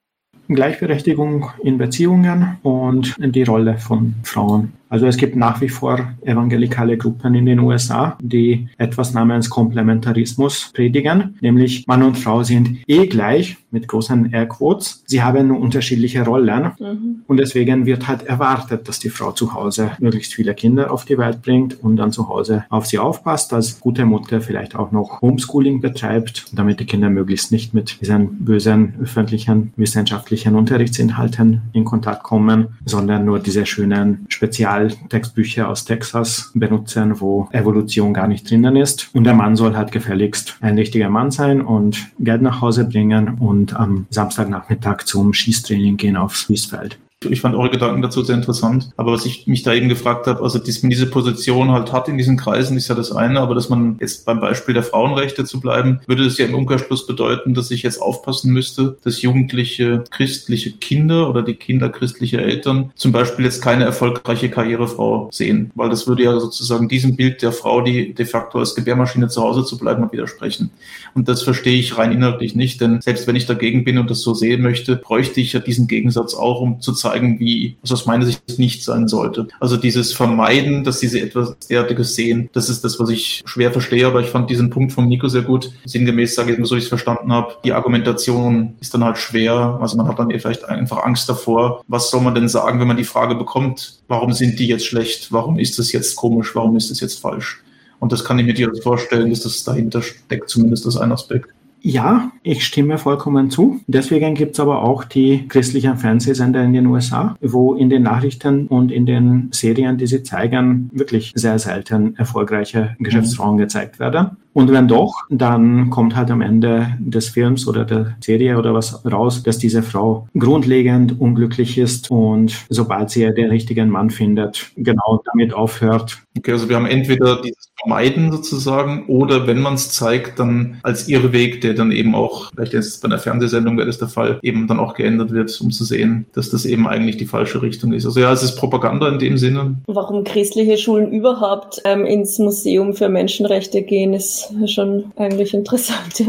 Gleichberechtigung 0.48 1.50
in 1.62 1.78
Beziehungen 1.78 2.58
und 2.62 3.14
die 3.18 3.42
Rolle 3.42 3.78
von 3.78 4.14
Frauen. 4.24 4.72
Also 4.90 5.06
es 5.06 5.16
gibt 5.16 5.36
nach 5.36 5.60
wie 5.60 5.68
vor 5.68 6.12
evangelikale 6.22 6.98
Gruppen 6.98 7.34
in 7.36 7.46
den 7.46 7.60
USA, 7.60 8.18
die 8.20 8.68
etwas 8.76 9.14
namens 9.14 9.48
Komplementarismus 9.48 10.72
predigen, 10.74 11.38
nämlich 11.40 11.86
Mann 11.86 12.02
und 12.02 12.18
Frau 12.18 12.42
sind 12.42 12.78
eh 12.88 13.06
gleich 13.06 13.56
mit 13.70 13.86
großen 13.86 14.32
Airquotes. 14.32 15.04
Sie 15.06 15.22
haben 15.22 15.46
nur 15.46 15.60
unterschiedliche 15.60 16.24
Rollen 16.24 16.72
mhm. 16.78 17.22
und 17.28 17.36
deswegen 17.36 17.86
wird 17.86 18.08
halt 18.08 18.24
erwartet, 18.24 18.88
dass 18.88 18.98
die 18.98 19.10
Frau 19.10 19.30
zu 19.30 19.54
Hause 19.54 19.92
möglichst 20.00 20.34
viele 20.34 20.54
Kinder 20.54 20.92
auf 20.92 21.04
die 21.04 21.18
Welt 21.18 21.40
bringt 21.42 21.82
und 21.82 21.96
dann 21.96 22.10
zu 22.10 22.28
Hause 22.28 22.64
auf 22.68 22.86
sie 22.86 22.98
aufpasst, 22.98 23.52
als 23.52 23.78
gute 23.78 24.04
Mutter 24.04 24.40
vielleicht 24.40 24.74
auch 24.74 24.90
noch 24.90 25.20
Homeschooling 25.20 25.80
betreibt, 25.80 26.46
damit 26.52 26.80
die 26.80 26.86
Kinder 26.86 27.10
möglichst 27.10 27.52
nicht 27.52 27.74
mit 27.74 28.00
diesen 28.00 28.44
bösen 28.44 28.94
öffentlichen 29.00 29.72
wissenschaftlichen 29.76 30.56
Unterrichtsinhalten 30.56 31.62
in 31.72 31.84
Kontakt 31.84 32.24
kommen, 32.24 32.68
sondern 32.84 33.24
nur 33.24 33.38
diese 33.38 33.66
schönen 33.66 34.26
Spezial 34.28 34.79
Textbücher 34.88 35.68
aus 35.68 35.84
Texas 35.84 36.50
benutzen, 36.54 37.20
wo 37.20 37.48
Evolution 37.52 38.14
gar 38.14 38.28
nicht 38.28 38.50
drinnen 38.50 38.76
ist. 38.76 39.10
Und 39.14 39.24
der 39.24 39.34
Mann 39.34 39.56
soll 39.56 39.76
halt 39.76 39.92
gefälligst 39.92 40.56
ein 40.60 40.78
richtiger 40.78 41.10
Mann 41.10 41.30
sein 41.30 41.60
und 41.60 42.10
Geld 42.18 42.42
nach 42.42 42.60
Hause 42.60 42.84
bringen 42.84 43.36
und 43.38 43.74
am 43.74 44.06
Samstagnachmittag 44.10 45.04
zum 45.04 45.32
Schießtraining 45.32 45.96
gehen 45.96 46.16
aufs 46.16 46.48
Wiesfeld. 46.48 46.98
Ich 47.28 47.42
fand 47.42 47.54
eure 47.54 47.68
Gedanken 47.68 48.00
dazu 48.00 48.22
sehr 48.22 48.34
interessant. 48.34 48.92
Aber 48.96 49.12
was 49.12 49.26
ich 49.26 49.46
mich 49.46 49.62
da 49.62 49.74
eben 49.74 49.90
gefragt 49.90 50.26
habe, 50.26 50.42
also 50.42 50.58
dass 50.58 50.82
man 50.82 50.88
diese 50.88 51.04
Position 51.06 51.70
halt 51.70 51.92
hat 51.92 52.08
in 52.08 52.16
diesen 52.16 52.38
Kreisen, 52.38 52.78
ist 52.78 52.88
ja 52.88 52.94
das 52.94 53.12
eine. 53.12 53.40
Aber 53.40 53.54
dass 53.54 53.68
man 53.68 53.98
jetzt 54.00 54.24
beim 54.24 54.40
Beispiel 54.40 54.72
der 54.72 54.82
Frauenrechte 54.82 55.44
zu 55.44 55.60
bleiben, 55.60 56.00
würde 56.06 56.24
das 56.24 56.38
ja 56.38 56.46
im 56.46 56.54
Umkehrschluss 56.54 57.06
bedeuten, 57.06 57.52
dass 57.52 57.70
ich 57.70 57.82
jetzt 57.82 58.00
aufpassen 58.00 58.54
müsste, 58.54 58.96
dass 59.04 59.20
jugendliche 59.20 60.02
christliche 60.10 60.72
Kinder 60.72 61.28
oder 61.28 61.42
die 61.42 61.56
Kinder 61.56 61.90
christlicher 61.90 62.38
Eltern 62.38 62.90
zum 62.94 63.12
Beispiel 63.12 63.44
jetzt 63.44 63.60
keine 63.60 63.84
erfolgreiche 63.84 64.48
Karrierefrau 64.48 65.28
sehen. 65.30 65.72
Weil 65.74 65.90
das 65.90 66.06
würde 66.06 66.22
ja 66.22 66.40
sozusagen 66.40 66.88
diesem 66.88 67.16
Bild 67.16 67.42
der 67.42 67.52
Frau, 67.52 67.82
die 67.82 68.14
de 68.14 68.24
facto 68.24 68.60
als 68.60 68.74
Gebärmaschine 68.74 69.28
zu 69.28 69.42
Hause 69.42 69.66
zu 69.66 69.76
bleiben, 69.76 70.10
widersprechen. 70.10 70.70
Und 71.14 71.28
das 71.28 71.42
verstehe 71.42 71.78
ich 71.78 71.98
rein 71.98 72.12
inhaltlich 72.12 72.54
nicht, 72.54 72.80
denn 72.80 73.02
selbst 73.02 73.26
wenn 73.26 73.36
ich 73.36 73.44
dagegen 73.44 73.84
bin 73.84 73.98
und 73.98 74.08
das 74.08 74.22
so 74.22 74.32
sehen 74.32 74.62
möchte, 74.62 74.96
bräuchte 74.96 75.42
ich 75.42 75.52
ja 75.52 75.60
diesen 75.60 75.86
Gegensatz 75.86 76.32
auch, 76.32 76.62
um 76.62 76.80
zu 76.80 76.94
zeigen, 76.94 77.09
zeigen, 77.10 77.40
wie 77.40 77.76
es 77.82 77.92
aus 77.92 78.06
meiner 78.06 78.24
Sicht 78.24 78.58
nicht 78.58 78.84
sein 78.84 79.08
sollte. 79.08 79.48
Also 79.58 79.76
dieses 79.76 80.12
Vermeiden, 80.12 80.84
dass 80.84 81.00
diese 81.00 81.20
etwas 81.20 81.58
derartiges 81.68 82.14
sehen, 82.14 82.48
das 82.52 82.68
ist 82.68 82.84
das, 82.84 82.98
was 83.00 83.10
ich 83.10 83.42
schwer 83.44 83.72
verstehe, 83.72 84.06
aber 84.06 84.20
ich 84.20 84.28
fand 84.28 84.50
diesen 84.50 84.70
Punkt 84.70 84.92
von 84.92 85.08
Nico 85.08 85.28
sehr 85.28 85.42
gut. 85.42 85.72
Sinngemäß 85.84 86.34
sage 86.34 86.52
ich 86.52 86.58
mal, 86.58 86.66
so 86.66 86.76
ich 86.76 86.84
es 86.84 86.88
verstanden 86.88 87.32
habe, 87.32 87.54
die 87.64 87.72
Argumentation 87.72 88.74
ist 88.80 88.94
dann 88.94 89.04
halt 89.04 89.18
schwer. 89.18 89.78
Also 89.80 89.96
man 89.96 90.08
hat 90.08 90.18
dann 90.18 90.30
vielleicht 90.30 90.64
einfach 90.64 91.04
Angst 91.04 91.28
davor. 91.28 91.82
Was 91.88 92.10
soll 92.10 92.20
man 92.20 92.34
denn 92.34 92.48
sagen, 92.48 92.80
wenn 92.80 92.88
man 92.88 92.96
die 92.96 93.04
Frage 93.04 93.34
bekommt, 93.34 94.00
warum 94.08 94.32
sind 94.32 94.58
die 94.58 94.68
jetzt 94.68 94.86
schlecht? 94.86 95.32
Warum 95.32 95.58
ist 95.58 95.78
das 95.78 95.92
jetzt 95.92 96.16
komisch? 96.16 96.54
Warum 96.54 96.76
ist 96.76 96.90
das 96.90 97.00
jetzt 97.00 97.20
falsch? 97.20 97.62
Und 97.98 98.12
das 98.12 98.24
kann 98.24 98.38
ich 98.38 98.46
mir 98.46 98.54
durchaus 98.54 98.82
vorstellen, 98.82 99.30
dass 99.30 99.40
das 99.40 99.62
dahinter 99.62 100.00
steckt, 100.00 100.48
zumindest 100.48 100.86
das 100.86 100.96
ein 100.96 101.12
Aspekt. 101.12 101.50
Ja, 101.82 102.32
ich 102.42 102.64
stimme 102.64 102.98
vollkommen 102.98 103.50
zu. 103.50 103.80
Deswegen 103.86 104.34
gibt's 104.34 104.60
aber 104.60 104.82
auch 104.82 105.04
die 105.04 105.48
christlichen 105.48 105.96
Fernsehsender 105.96 106.62
in 106.62 106.72
den 106.72 106.86
USA, 106.86 107.36
wo 107.40 107.74
in 107.74 107.88
den 107.88 108.02
Nachrichten 108.02 108.66
und 108.66 108.92
in 108.92 109.06
den 109.06 109.48
Serien, 109.52 109.96
die 109.96 110.06
sie 110.06 110.22
zeigen, 110.22 110.90
wirklich 110.92 111.32
sehr 111.34 111.58
selten 111.58 112.16
erfolgreiche 112.16 112.96
Geschäftsfrauen 112.98 113.54
mhm. 113.54 113.60
gezeigt 113.60 113.98
werden. 113.98 114.36
Und 114.52 114.72
wenn 114.72 114.88
doch, 114.88 115.14
dann 115.30 115.90
kommt 115.90 116.16
halt 116.16 116.30
am 116.30 116.40
Ende 116.40 116.96
des 116.98 117.28
Films 117.28 117.68
oder 117.68 117.84
der 117.84 118.16
Serie 118.20 118.58
oder 118.58 118.74
was 118.74 119.04
raus, 119.04 119.42
dass 119.42 119.58
diese 119.58 119.82
Frau 119.82 120.28
grundlegend 120.36 121.20
unglücklich 121.20 121.78
ist 121.78 122.10
und 122.10 122.66
sobald 122.68 123.10
sie 123.10 123.32
den 123.32 123.50
richtigen 123.50 123.90
Mann 123.90 124.10
findet, 124.10 124.70
genau 124.76 125.22
damit 125.32 125.54
aufhört. 125.54 126.18
Okay, 126.36 126.52
also 126.52 126.68
wir 126.68 126.76
haben 126.76 126.86
entweder 126.86 127.40
dieses 127.42 127.70
Vermeiden 127.80 128.30
sozusagen 128.30 129.06
oder 129.06 129.46
wenn 129.46 129.60
man 129.60 129.74
es 129.74 129.90
zeigt, 129.90 130.38
dann 130.38 130.78
als 130.82 131.08
Irrweg, 131.08 131.60
der 131.60 131.74
dann 131.74 131.92
eben 131.92 132.14
auch, 132.14 132.50
vielleicht 132.54 132.74
ist 132.74 132.86
es 132.86 133.00
bei 133.00 133.06
einer 133.06 133.18
Fernsehsendung 133.18 133.76
wäre 133.76 133.86
das 133.86 133.98
der 133.98 134.08
Fall, 134.08 134.38
eben 134.42 134.66
dann 134.66 134.80
auch 134.80 134.94
geändert 134.94 135.32
wird, 135.32 135.58
um 135.60 135.70
zu 135.70 135.84
sehen, 135.84 136.26
dass 136.34 136.50
das 136.50 136.64
eben 136.64 136.86
eigentlich 136.86 137.16
die 137.16 137.26
falsche 137.26 137.62
Richtung 137.62 137.92
ist. 137.92 138.04
Also 138.04 138.20
ja, 138.20 138.32
es 138.32 138.42
ist 138.42 138.56
Propaganda 138.56 139.08
in 139.08 139.18
dem 139.18 139.38
Sinne. 139.38 139.76
Warum 139.86 140.24
christliche 140.24 140.76
Schulen 140.76 141.12
überhaupt 141.12 141.80
ähm, 141.84 142.04
ins 142.04 142.38
Museum 142.38 142.94
für 142.94 143.08
Menschenrechte 143.08 143.82
gehen, 143.82 144.12
ist 144.12 144.39
schon 144.66 145.12
eigentlich 145.16 145.54
interessant. 145.54 146.22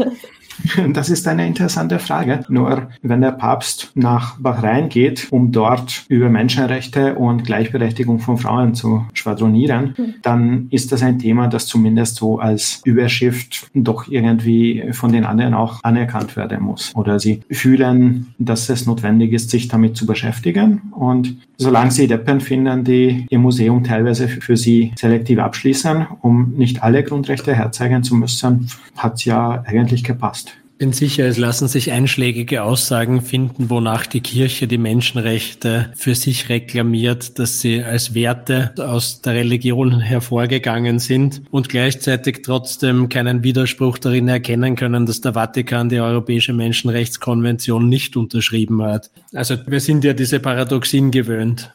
Das 0.92 1.10
ist 1.10 1.26
eine 1.28 1.46
interessante 1.46 1.98
Frage. 1.98 2.44
Nur 2.48 2.88
wenn 3.02 3.20
der 3.20 3.32
Papst 3.32 3.90
nach 3.94 4.38
Bahrain 4.38 4.88
geht, 4.88 5.28
um 5.30 5.52
dort 5.52 6.04
über 6.08 6.28
Menschenrechte 6.28 7.14
und 7.14 7.44
Gleichberechtigung 7.44 8.18
von 8.18 8.38
Frauen 8.38 8.74
zu 8.74 9.06
schwadronieren, 9.12 9.94
mhm. 9.96 10.14
dann 10.22 10.66
ist 10.70 10.92
das 10.92 11.02
ein 11.02 11.18
Thema, 11.18 11.48
das 11.48 11.66
zumindest 11.66 12.16
so 12.16 12.38
als 12.38 12.80
Überschrift 12.84 13.70
doch 13.74 14.08
irgendwie 14.08 14.84
von 14.92 15.12
den 15.12 15.24
anderen 15.24 15.54
auch 15.54 15.82
anerkannt 15.82 16.36
werden 16.36 16.62
muss. 16.62 16.92
Oder 16.94 17.18
sie 17.18 17.40
fühlen, 17.50 18.34
dass 18.38 18.68
es 18.68 18.86
notwendig 18.86 19.32
ist, 19.32 19.50
sich 19.50 19.68
damit 19.68 19.96
zu 19.96 20.06
beschäftigen. 20.06 20.92
Und 20.92 21.36
solange 21.56 21.90
sie 21.90 22.06
Deppen 22.06 22.40
finden, 22.40 22.84
die 22.84 23.26
im 23.30 23.42
Museum 23.42 23.84
teilweise 23.84 24.28
für 24.28 24.56
sie 24.56 24.92
selektiv 24.96 25.38
abschließen, 25.38 26.06
um 26.20 26.54
nicht 26.56 26.82
alle 26.82 27.02
Grundrechte 27.04 27.54
herzeigen 27.54 28.02
zu 28.02 28.14
müssen, 28.14 28.68
hat 28.96 29.14
es 29.14 29.24
ja 29.24 29.62
eigentlich 29.66 30.04
gepasst 30.04 30.41
bin 30.82 30.92
sicher, 30.92 31.26
es 31.26 31.38
lassen 31.38 31.68
sich 31.68 31.92
einschlägige 31.92 32.64
Aussagen 32.64 33.22
finden, 33.22 33.70
wonach 33.70 34.04
die 34.04 34.20
Kirche 34.20 34.66
die 34.66 34.78
Menschenrechte 34.78 35.92
für 35.94 36.16
sich 36.16 36.48
reklamiert, 36.48 37.38
dass 37.38 37.60
sie 37.60 37.84
als 37.84 38.14
Werte 38.14 38.74
aus 38.78 39.22
der 39.22 39.34
Religion 39.34 40.00
hervorgegangen 40.00 40.98
sind 40.98 41.42
und 41.52 41.68
gleichzeitig 41.68 42.42
trotzdem 42.42 43.08
keinen 43.08 43.44
Widerspruch 43.44 43.96
darin 43.98 44.26
erkennen 44.26 44.74
können, 44.74 45.06
dass 45.06 45.20
der 45.20 45.34
Vatikan 45.34 45.88
die 45.88 46.00
Europäische 46.00 46.52
Menschenrechtskonvention 46.52 47.88
nicht 47.88 48.16
unterschrieben 48.16 48.82
hat. 48.82 49.12
Also 49.32 49.54
wir 49.64 49.78
sind 49.78 50.02
ja 50.02 50.14
diese 50.14 50.40
Paradoxien 50.40 51.12
gewöhnt. 51.12 51.72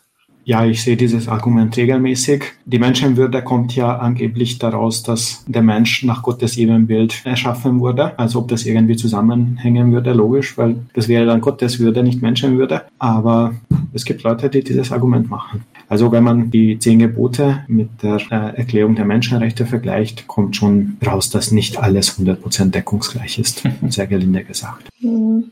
Ja, 0.47 0.65
ich 0.65 0.81
sehe 0.81 0.95
dieses 0.95 1.27
Argument 1.27 1.75
regelmäßig. 1.75 2.53
Die 2.63 2.79
Menschenwürde 2.79 3.43
kommt 3.43 3.75
ja 3.75 3.97
angeblich 3.97 4.57
daraus, 4.57 5.03
dass 5.03 5.43
der 5.45 5.61
Mensch 5.61 6.03
nach 6.03 6.23
Gottes 6.23 6.55
Ebenbild 6.55 7.21
erschaffen 7.25 7.81
wurde. 7.81 8.17
Also 8.17 8.39
ob 8.39 8.47
das 8.47 8.65
irgendwie 8.65 8.95
zusammenhängen 8.95 9.91
würde, 9.91 10.13
logisch, 10.13 10.57
weil 10.57 10.77
das 10.93 11.09
wäre 11.09 11.25
dann 11.25 11.41
Gottes 11.41 11.79
Würde, 11.79 12.01
nicht 12.01 12.21
Menschenwürde. 12.21 12.83
Aber 12.97 13.55
es 13.91 14.05
gibt 14.05 14.23
Leute, 14.23 14.49
die 14.49 14.63
dieses 14.63 14.93
Argument 14.93 15.29
machen. 15.29 15.65
Also 15.89 16.13
wenn 16.13 16.23
man 16.23 16.49
die 16.49 16.79
zehn 16.79 16.99
Gebote 16.99 17.65
mit 17.67 17.89
der 18.01 18.15
äh, 18.31 18.55
Erklärung 18.55 18.95
der 18.95 19.03
Menschenrechte 19.03 19.65
vergleicht, 19.65 20.27
kommt 20.27 20.55
schon 20.55 20.95
raus, 21.05 21.29
dass 21.29 21.51
nicht 21.51 21.77
alles 21.77 22.17
100% 22.17 22.71
deckungsgleich 22.71 23.37
ist. 23.37 23.63
Sehr 23.89 24.07
gelinde 24.07 24.45
gesagt. 24.45 24.87
Mhm. 25.01 25.51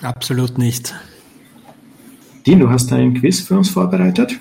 Absolut 0.00 0.58
nicht. 0.58 0.94
Du 2.44 2.68
hast 2.68 2.92
einen 2.92 3.14
Quiz 3.14 3.40
für 3.40 3.56
uns 3.56 3.68
vorbereitet? 3.70 4.40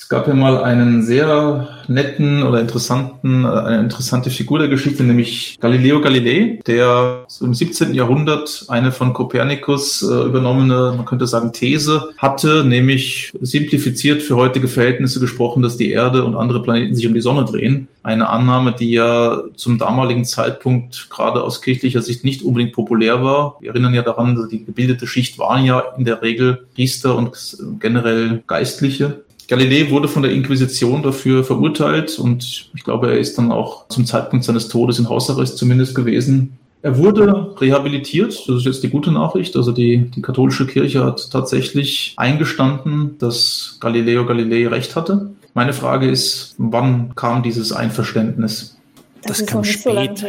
Es 0.00 0.08
gab 0.08 0.28
ja 0.28 0.34
mal 0.34 0.62
einen 0.62 1.02
sehr 1.02 1.68
netten 1.88 2.44
oder 2.44 2.60
interessanten, 2.60 3.44
äh, 3.44 3.48
eine 3.48 3.80
interessante 3.80 4.30
Figur 4.30 4.60
der 4.60 4.68
Geschichte, 4.68 5.02
nämlich 5.02 5.58
Galileo 5.60 6.00
Galilei, 6.00 6.60
der 6.68 7.26
im 7.40 7.52
17. 7.52 7.92
Jahrhundert 7.94 8.66
eine 8.68 8.92
von 8.92 9.12
Kopernikus 9.12 10.02
äh, 10.02 10.26
übernommene, 10.26 10.94
man 10.96 11.04
könnte 11.04 11.26
sagen, 11.26 11.52
These 11.52 12.10
hatte, 12.16 12.62
nämlich 12.62 13.32
simplifiziert 13.40 14.22
für 14.22 14.36
heutige 14.36 14.68
Verhältnisse 14.68 15.18
gesprochen, 15.18 15.64
dass 15.64 15.76
die 15.76 15.90
Erde 15.90 16.24
und 16.24 16.36
andere 16.36 16.62
Planeten 16.62 16.94
sich 16.94 17.06
um 17.08 17.12
die 17.12 17.20
Sonne 17.20 17.44
drehen. 17.44 17.88
Eine 18.04 18.28
Annahme, 18.28 18.76
die 18.78 18.92
ja 18.92 19.42
zum 19.56 19.78
damaligen 19.78 20.24
Zeitpunkt 20.24 21.10
gerade 21.10 21.42
aus 21.42 21.60
kirchlicher 21.60 22.02
Sicht 22.02 22.22
nicht 22.22 22.42
unbedingt 22.42 22.72
populär 22.72 23.24
war. 23.24 23.56
Wir 23.60 23.70
erinnern 23.70 23.94
ja 23.94 24.02
daran, 24.02 24.48
die 24.48 24.64
gebildete 24.64 25.08
Schicht 25.08 25.40
waren 25.40 25.64
ja 25.64 25.82
in 25.98 26.04
der 26.04 26.22
Regel 26.22 26.68
Priester 26.76 27.16
und 27.16 27.58
generell 27.80 28.44
Geistliche. 28.46 29.24
Galilei 29.48 29.90
wurde 29.90 30.08
von 30.08 30.22
der 30.22 30.32
Inquisition 30.32 31.02
dafür 31.02 31.42
verurteilt 31.42 32.18
und 32.18 32.70
ich 32.74 32.84
glaube, 32.84 33.10
er 33.10 33.18
ist 33.18 33.38
dann 33.38 33.50
auch 33.50 33.88
zum 33.88 34.04
Zeitpunkt 34.04 34.44
seines 34.44 34.68
Todes 34.68 34.98
in 34.98 35.08
Hausarrest 35.08 35.56
zumindest 35.56 35.94
gewesen. 35.94 36.58
Er 36.82 36.98
wurde 36.98 37.56
rehabilitiert, 37.58 38.44
das 38.46 38.56
ist 38.56 38.66
jetzt 38.66 38.82
die 38.82 38.90
gute 38.90 39.10
Nachricht. 39.10 39.56
Also 39.56 39.72
die, 39.72 40.10
die 40.14 40.22
katholische 40.22 40.66
Kirche 40.66 41.02
hat 41.02 41.30
tatsächlich 41.32 42.14
eingestanden, 42.18 43.16
dass 43.18 43.78
Galileo 43.80 44.26
Galilei 44.26 44.68
recht 44.68 44.94
hatte. 44.94 45.30
Meine 45.54 45.72
Frage 45.72 46.08
ist, 46.08 46.54
wann 46.58 47.16
kam 47.16 47.42
dieses 47.42 47.72
Einverständnis? 47.72 48.76
Das, 49.22 49.38
das 49.38 49.46
kam 49.46 49.64
spät. 49.64 50.18
So 50.18 50.26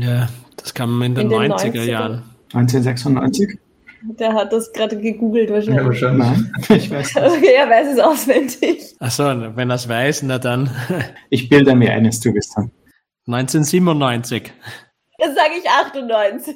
ja, 0.00 0.28
das 0.56 0.74
kam 0.74 1.00
in 1.02 1.14
den, 1.14 1.30
in 1.30 1.40
den 1.40 1.52
90er, 1.52 1.72
90er 1.72 1.84
Jahren. 1.84 2.22
1996? 2.54 3.58
Der 4.06 4.34
hat 4.34 4.52
das 4.52 4.72
gerade 4.72 4.98
gegoogelt 4.98 5.50
wahrscheinlich. 5.50 5.80
Ja, 5.80 5.86
wahrscheinlich. 5.86 6.26
Nein, 6.26 6.52
ich 6.76 6.90
weiß 6.90 7.14
nicht. 7.14 7.26
Okay, 7.26 7.54
er 7.56 7.70
weiß 7.70 7.94
es 7.94 7.98
auswendig. 7.98 8.94
Achso, 9.00 9.24
wenn 9.24 9.70
er 9.70 9.76
es 9.76 9.88
weiß, 9.88 10.22
na 10.24 10.38
dann. 10.38 10.70
Ich 11.30 11.48
bilde 11.48 11.74
mir 11.74 11.92
eines 11.92 12.20
du 12.20 12.32
bist 12.32 12.52
dann. 12.56 12.70
1997. 13.26 14.52
Jetzt 15.18 15.34
sage 15.34 15.52
ich 15.58 15.68
98. 15.68 16.54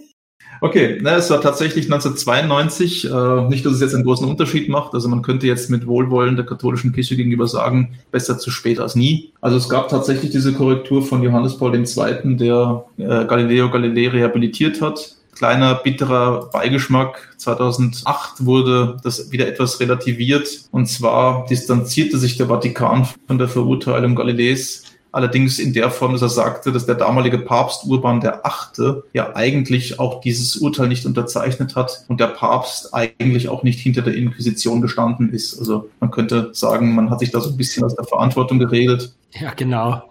Okay, 0.60 0.98
na, 1.00 1.16
es 1.16 1.30
war 1.30 1.40
tatsächlich 1.40 1.86
1992. 1.86 3.10
Äh, 3.10 3.48
nicht, 3.48 3.64
dass 3.64 3.74
es 3.74 3.80
jetzt 3.80 3.94
einen 3.94 4.04
großen 4.04 4.28
Unterschied 4.28 4.68
macht. 4.68 4.92
Also 4.92 5.08
man 5.08 5.22
könnte 5.22 5.46
jetzt 5.46 5.70
mit 5.70 5.86
Wohlwollen 5.86 6.36
der 6.36 6.44
katholischen 6.44 6.92
Kirche 6.92 7.16
gegenüber 7.16 7.46
sagen, 7.46 7.94
besser 8.10 8.38
zu 8.38 8.50
spät 8.50 8.80
als 8.80 8.94
nie. 8.94 9.32
Also 9.40 9.56
es 9.56 9.68
gab 9.68 9.88
tatsächlich 9.88 10.32
diese 10.32 10.52
Korrektur 10.52 11.02
von 11.02 11.22
Johannes 11.22 11.56
Paul 11.56 11.74
II., 11.74 12.36
der 12.36 12.84
äh, 12.98 13.24
Galileo 13.24 13.70
Galilei 13.70 14.08
rehabilitiert 14.08 14.82
hat 14.82 15.17
kleiner 15.38 15.76
bitterer 15.76 16.50
Beigeschmack. 16.50 17.34
2008 17.36 18.44
wurde 18.44 18.96
das 19.04 19.30
wieder 19.30 19.46
etwas 19.46 19.78
relativiert. 19.78 20.48
Und 20.72 20.86
zwar 20.86 21.46
distanzierte 21.46 22.18
sich 22.18 22.36
der 22.36 22.48
Vatikan 22.48 23.06
von 23.26 23.38
der 23.38 23.48
Verurteilung 23.48 24.16
Galileis. 24.16 24.82
Allerdings 25.12 25.58
in 25.58 25.72
der 25.72 25.90
Form, 25.90 26.12
dass 26.12 26.22
er 26.22 26.28
sagte, 26.28 26.70
dass 26.70 26.86
der 26.86 26.96
damalige 26.96 27.38
Papst 27.38 27.84
Urban 27.86 28.20
der 28.20 28.44
Achte 28.44 29.04
ja 29.14 29.34
eigentlich 29.34 29.98
auch 29.98 30.20
dieses 30.20 30.56
Urteil 30.56 30.88
nicht 30.88 31.06
unterzeichnet 31.06 31.76
hat 31.76 32.04
und 32.08 32.20
der 32.20 32.26
Papst 32.26 32.92
eigentlich 32.92 33.48
auch 33.48 33.62
nicht 33.62 33.80
hinter 33.80 34.02
der 34.02 34.14
Inquisition 34.14 34.82
gestanden 34.82 35.30
ist. 35.32 35.58
Also 35.58 35.88
man 36.00 36.10
könnte 36.10 36.50
sagen, 36.52 36.94
man 36.94 37.10
hat 37.10 37.20
sich 37.20 37.30
da 37.30 37.40
so 37.40 37.50
ein 37.50 37.56
bisschen 37.56 37.84
aus 37.84 37.94
der 37.94 38.04
Verantwortung 38.04 38.58
geredet. 38.58 39.14
Ja, 39.32 39.52
genau. 39.54 40.02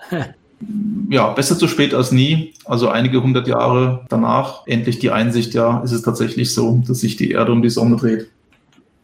Ja, 1.09 1.29
besser 1.29 1.57
zu 1.57 1.67
spät 1.67 1.93
als 1.93 2.11
nie. 2.11 2.53
Also 2.65 2.89
einige 2.89 3.21
hundert 3.21 3.47
Jahre 3.47 4.05
danach 4.09 4.65
endlich 4.65 4.99
die 4.99 5.11
Einsicht, 5.11 5.53
ja, 5.53 5.81
ist 5.81 5.91
es 5.91 6.01
tatsächlich 6.01 6.53
so, 6.53 6.83
dass 6.87 6.99
sich 6.99 7.15
die 7.15 7.31
Erde 7.31 7.51
um 7.51 7.61
die 7.61 7.69
Sonne 7.69 7.95
dreht. 7.95 8.29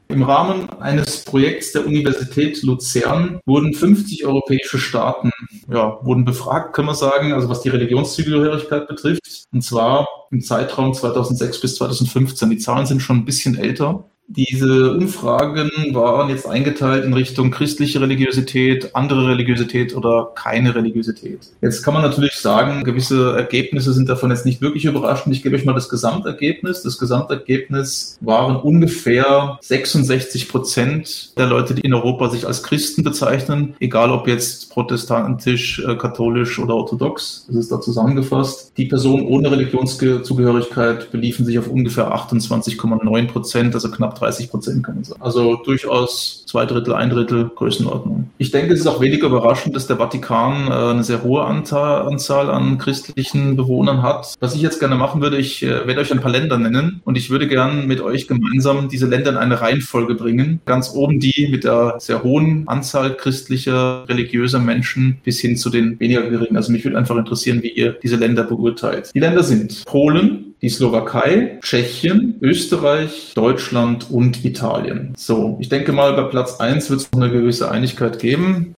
Im 0.09 0.23
Rahmen 0.23 0.69
eines 0.79 1.23
Projekts 1.23 1.71
der 1.71 1.87
Universität 1.87 2.61
Luzern 2.61 3.39
wurden 3.45 3.73
50 3.73 4.25
europäische 4.25 4.77
Staaten, 4.77 5.31
ja, 5.71 5.97
wurden 6.03 6.25
befragt, 6.25 6.73
können 6.73 6.89
wir 6.89 6.95
sagen, 6.95 7.33
also 7.33 7.49
was 7.49 7.61
die 7.61 7.69
Religionszugehörigkeit 7.69 8.87
betrifft. 8.87 9.45
Und 9.51 9.63
zwar 9.63 10.07
im 10.29 10.41
Zeitraum 10.41 10.93
2006 10.93 11.61
bis 11.61 11.75
2015. 11.77 12.49
Die 12.49 12.57
Zahlen 12.57 12.85
sind 12.85 13.01
schon 13.01 13.17
ein 13.17 13.25
bisschen 13.25 13.57
älter. 13.57 14.05
Diese 14.35 14.93
Umfragen 14.93 15.69
waren 15.91 16.29
jetzt 16.29 16.47
eingeteilt 16.47 17.05
in 17.05 17.13
Richtung 17.13 17.51
christliche 17.51 18.01
Religiosität, 18.01 18.95
andere 18.95 19.27
Religiosität 19.27 19.95
oder 19.95 20.31
keine 20.33 20.73
Religiosität. 20.73 21.39
Jetzt 21.61 21.83
kann 21.83 21.93
man 21.93 22.01
natürlich 22.01 22.33
sagen, 22.33 22.83
gewisse 22.83 23.35
Ergebnisse 23.35 23.93
sind 23.93 24.09
davon 24.09 24.31
jetzt 24.31 24.45
nicht 24.45 24.59
wirklich 24.59 24.85
überraschend. 24.85 25.35
Ich 25.35 25.43
gebe 25.43 25.55
euch 25.55 25.65
mal 25.65 25.73
das 25.73 25.87
Gesamtergebnis. 25.87 26.81
Das 26.81 26.97
Gesamtergebnis 26.97 28.17
waren 28.21 28.55
ungefähr 28.55 29.59
66 29.61 30.49
Prozent 30.49 31.37
der 31.37 31.45
Leute, 31.45 31.75
die 31.75 31.81
in 31.81 31.93
Europa 31.93 32.31
sich 32.31 32.47
als 32.47 32.63
Christen 32.63 33.03
bezeichnen, 33.03 33.75
egal 33.79 34.09
ob 34.09 34.27
jetzt 34.27 34.71
protestantisch, 34.71 35.79
äh, 35.87 35.95
katholisch 35.95 36.57
oder 36.57 36.75
orthodox. 36.75 37.45
Das 37.47 37.55
ist 37.57 37.71
da 37.71 37.79
zusammengefasst. 37.79 38.73
Die 38.77 38.85
Personen 38.85 39.27
ohne 39.27 39.51
Religionszugehörigkeit 39.51 41.11
beliefen 41.11 41.45
sich 41.45 41.59
auf 41.59 41.67
ungefähr 41.67 42.15
28,9 42.15 43.27
Prozent, 43.27 43.75
also 43.75 43.91
knapp 43.91 44.22
30 44.23 44.49
Prozent 44.49 44.83
kann 44.83 44.95
man 44.95 45.03
sagen. 45.03 45.21
Also 45.21 45.55
durchaus 45.57 46.43
zwei 46.45 46.65
Drittel, 46.65 46.93
ein 46.93 47.09
Drittel 47.09 47.49
Größenordnung. 47.55 48.29
Ich 48.37 48.51
denke, 48.51 48.73
es 48.73 48.79
ist 48.79 48.87
auch 48.87 49.01
weniger 49.01 49.27
überraschend, 49.27 49.75
dass 49.75 49.87
der 49.87 49.97
Vatikan 49.97 50.67
äh, 50.67 50.91
eine 50.91 51.03
sehr 51.03 51.23
hohe 51.23 51.43
Anzahl, 51.43 52.07
Anzahl 52.07 52.49
an 52.49 52.77
christlichen 52.77 53.55
Bewohnern 53.55 54.01
hat. 54.01 54.35
Was 54.39 54.55
ich 54.55 54.61
jetzt 54.61 54.79
gerne 54.79 54.95
machen 54.95 55.21
würde, 55.21 55.37
ich 55.37 55.63
äh, 55.63 55.87
werde 55.87 56.01
euch 56.01 56.11
ein 56.11 56.21
paar 56.21 56.31
Länder 56.31 56.57
nennen 56.57 57.01
und 57.05 57.17
ich 57.17 57.29
würde 57.29 57.47
gerne 57.47 57.83
mit 57.83 58.01
euch 58.01 58.27
gemeinsam 58.27 58.87
diese 58.87 59.07
Länder 59.07 59.31
in 59.31 59.37
eine 59.37 59.61
Reihenfolge 59.61 60.15
bringen. 60.15 60.61
Ganz 60.65 60.91
oben 60.93 61.19
die 61.19 61.47
mit 61.49 61.63
der 61.63 61.95
sehr 61.99 62.23
hohen 62.23 62.67
Anzahl 62.67 63.15
christlicher, 63.15 64.07
religiöser 64.07 64.59
Menschen 64.59 65.17
bis 65.23 65.39
hin 65.39 65.57
zu 65.57 65.69
den 65.69 65.99
weniger 65.99 66.21
geringen. 66.29 66.55
Also 66.55 66.71
mich 66.71 66.83
würde 66.83 66.97
einfach 66.97 67.17
interessieren, 67.17 67.61
wie 67.63 67.71
ihr 67.71 67.93
diese 68.03 68.15
Länder 68.15 68.43
beurteilt. 68.43 69.11
Die 69.13 69.19
Länder 69.19 69.43
sind 69.43 69.85
Polen, 69.85 70.42
die 70.63 70.69
Slowakei, 70.69 71.59
Tschechien, 71.61 72.35
Österreich, 72.41 73.33
Deutschland 73.35 74.09
und 74.09 74.45
Italien. 74.45 75.13
So, 75.17 75.57
ich 75.59 75.67
denke 75.67 75.91
mal, 75.91 76.13
bei 76.13 76.23
Platz 76.23 76.61
1 76.61 76.89
wird 76.89 77.01
es 77.01 77.11
noch 77.11 77.21
eine 77.21 77.31
gewisse 77.31 77.69
Einigkeit 77.69 78.17
geben. 78.17 78.73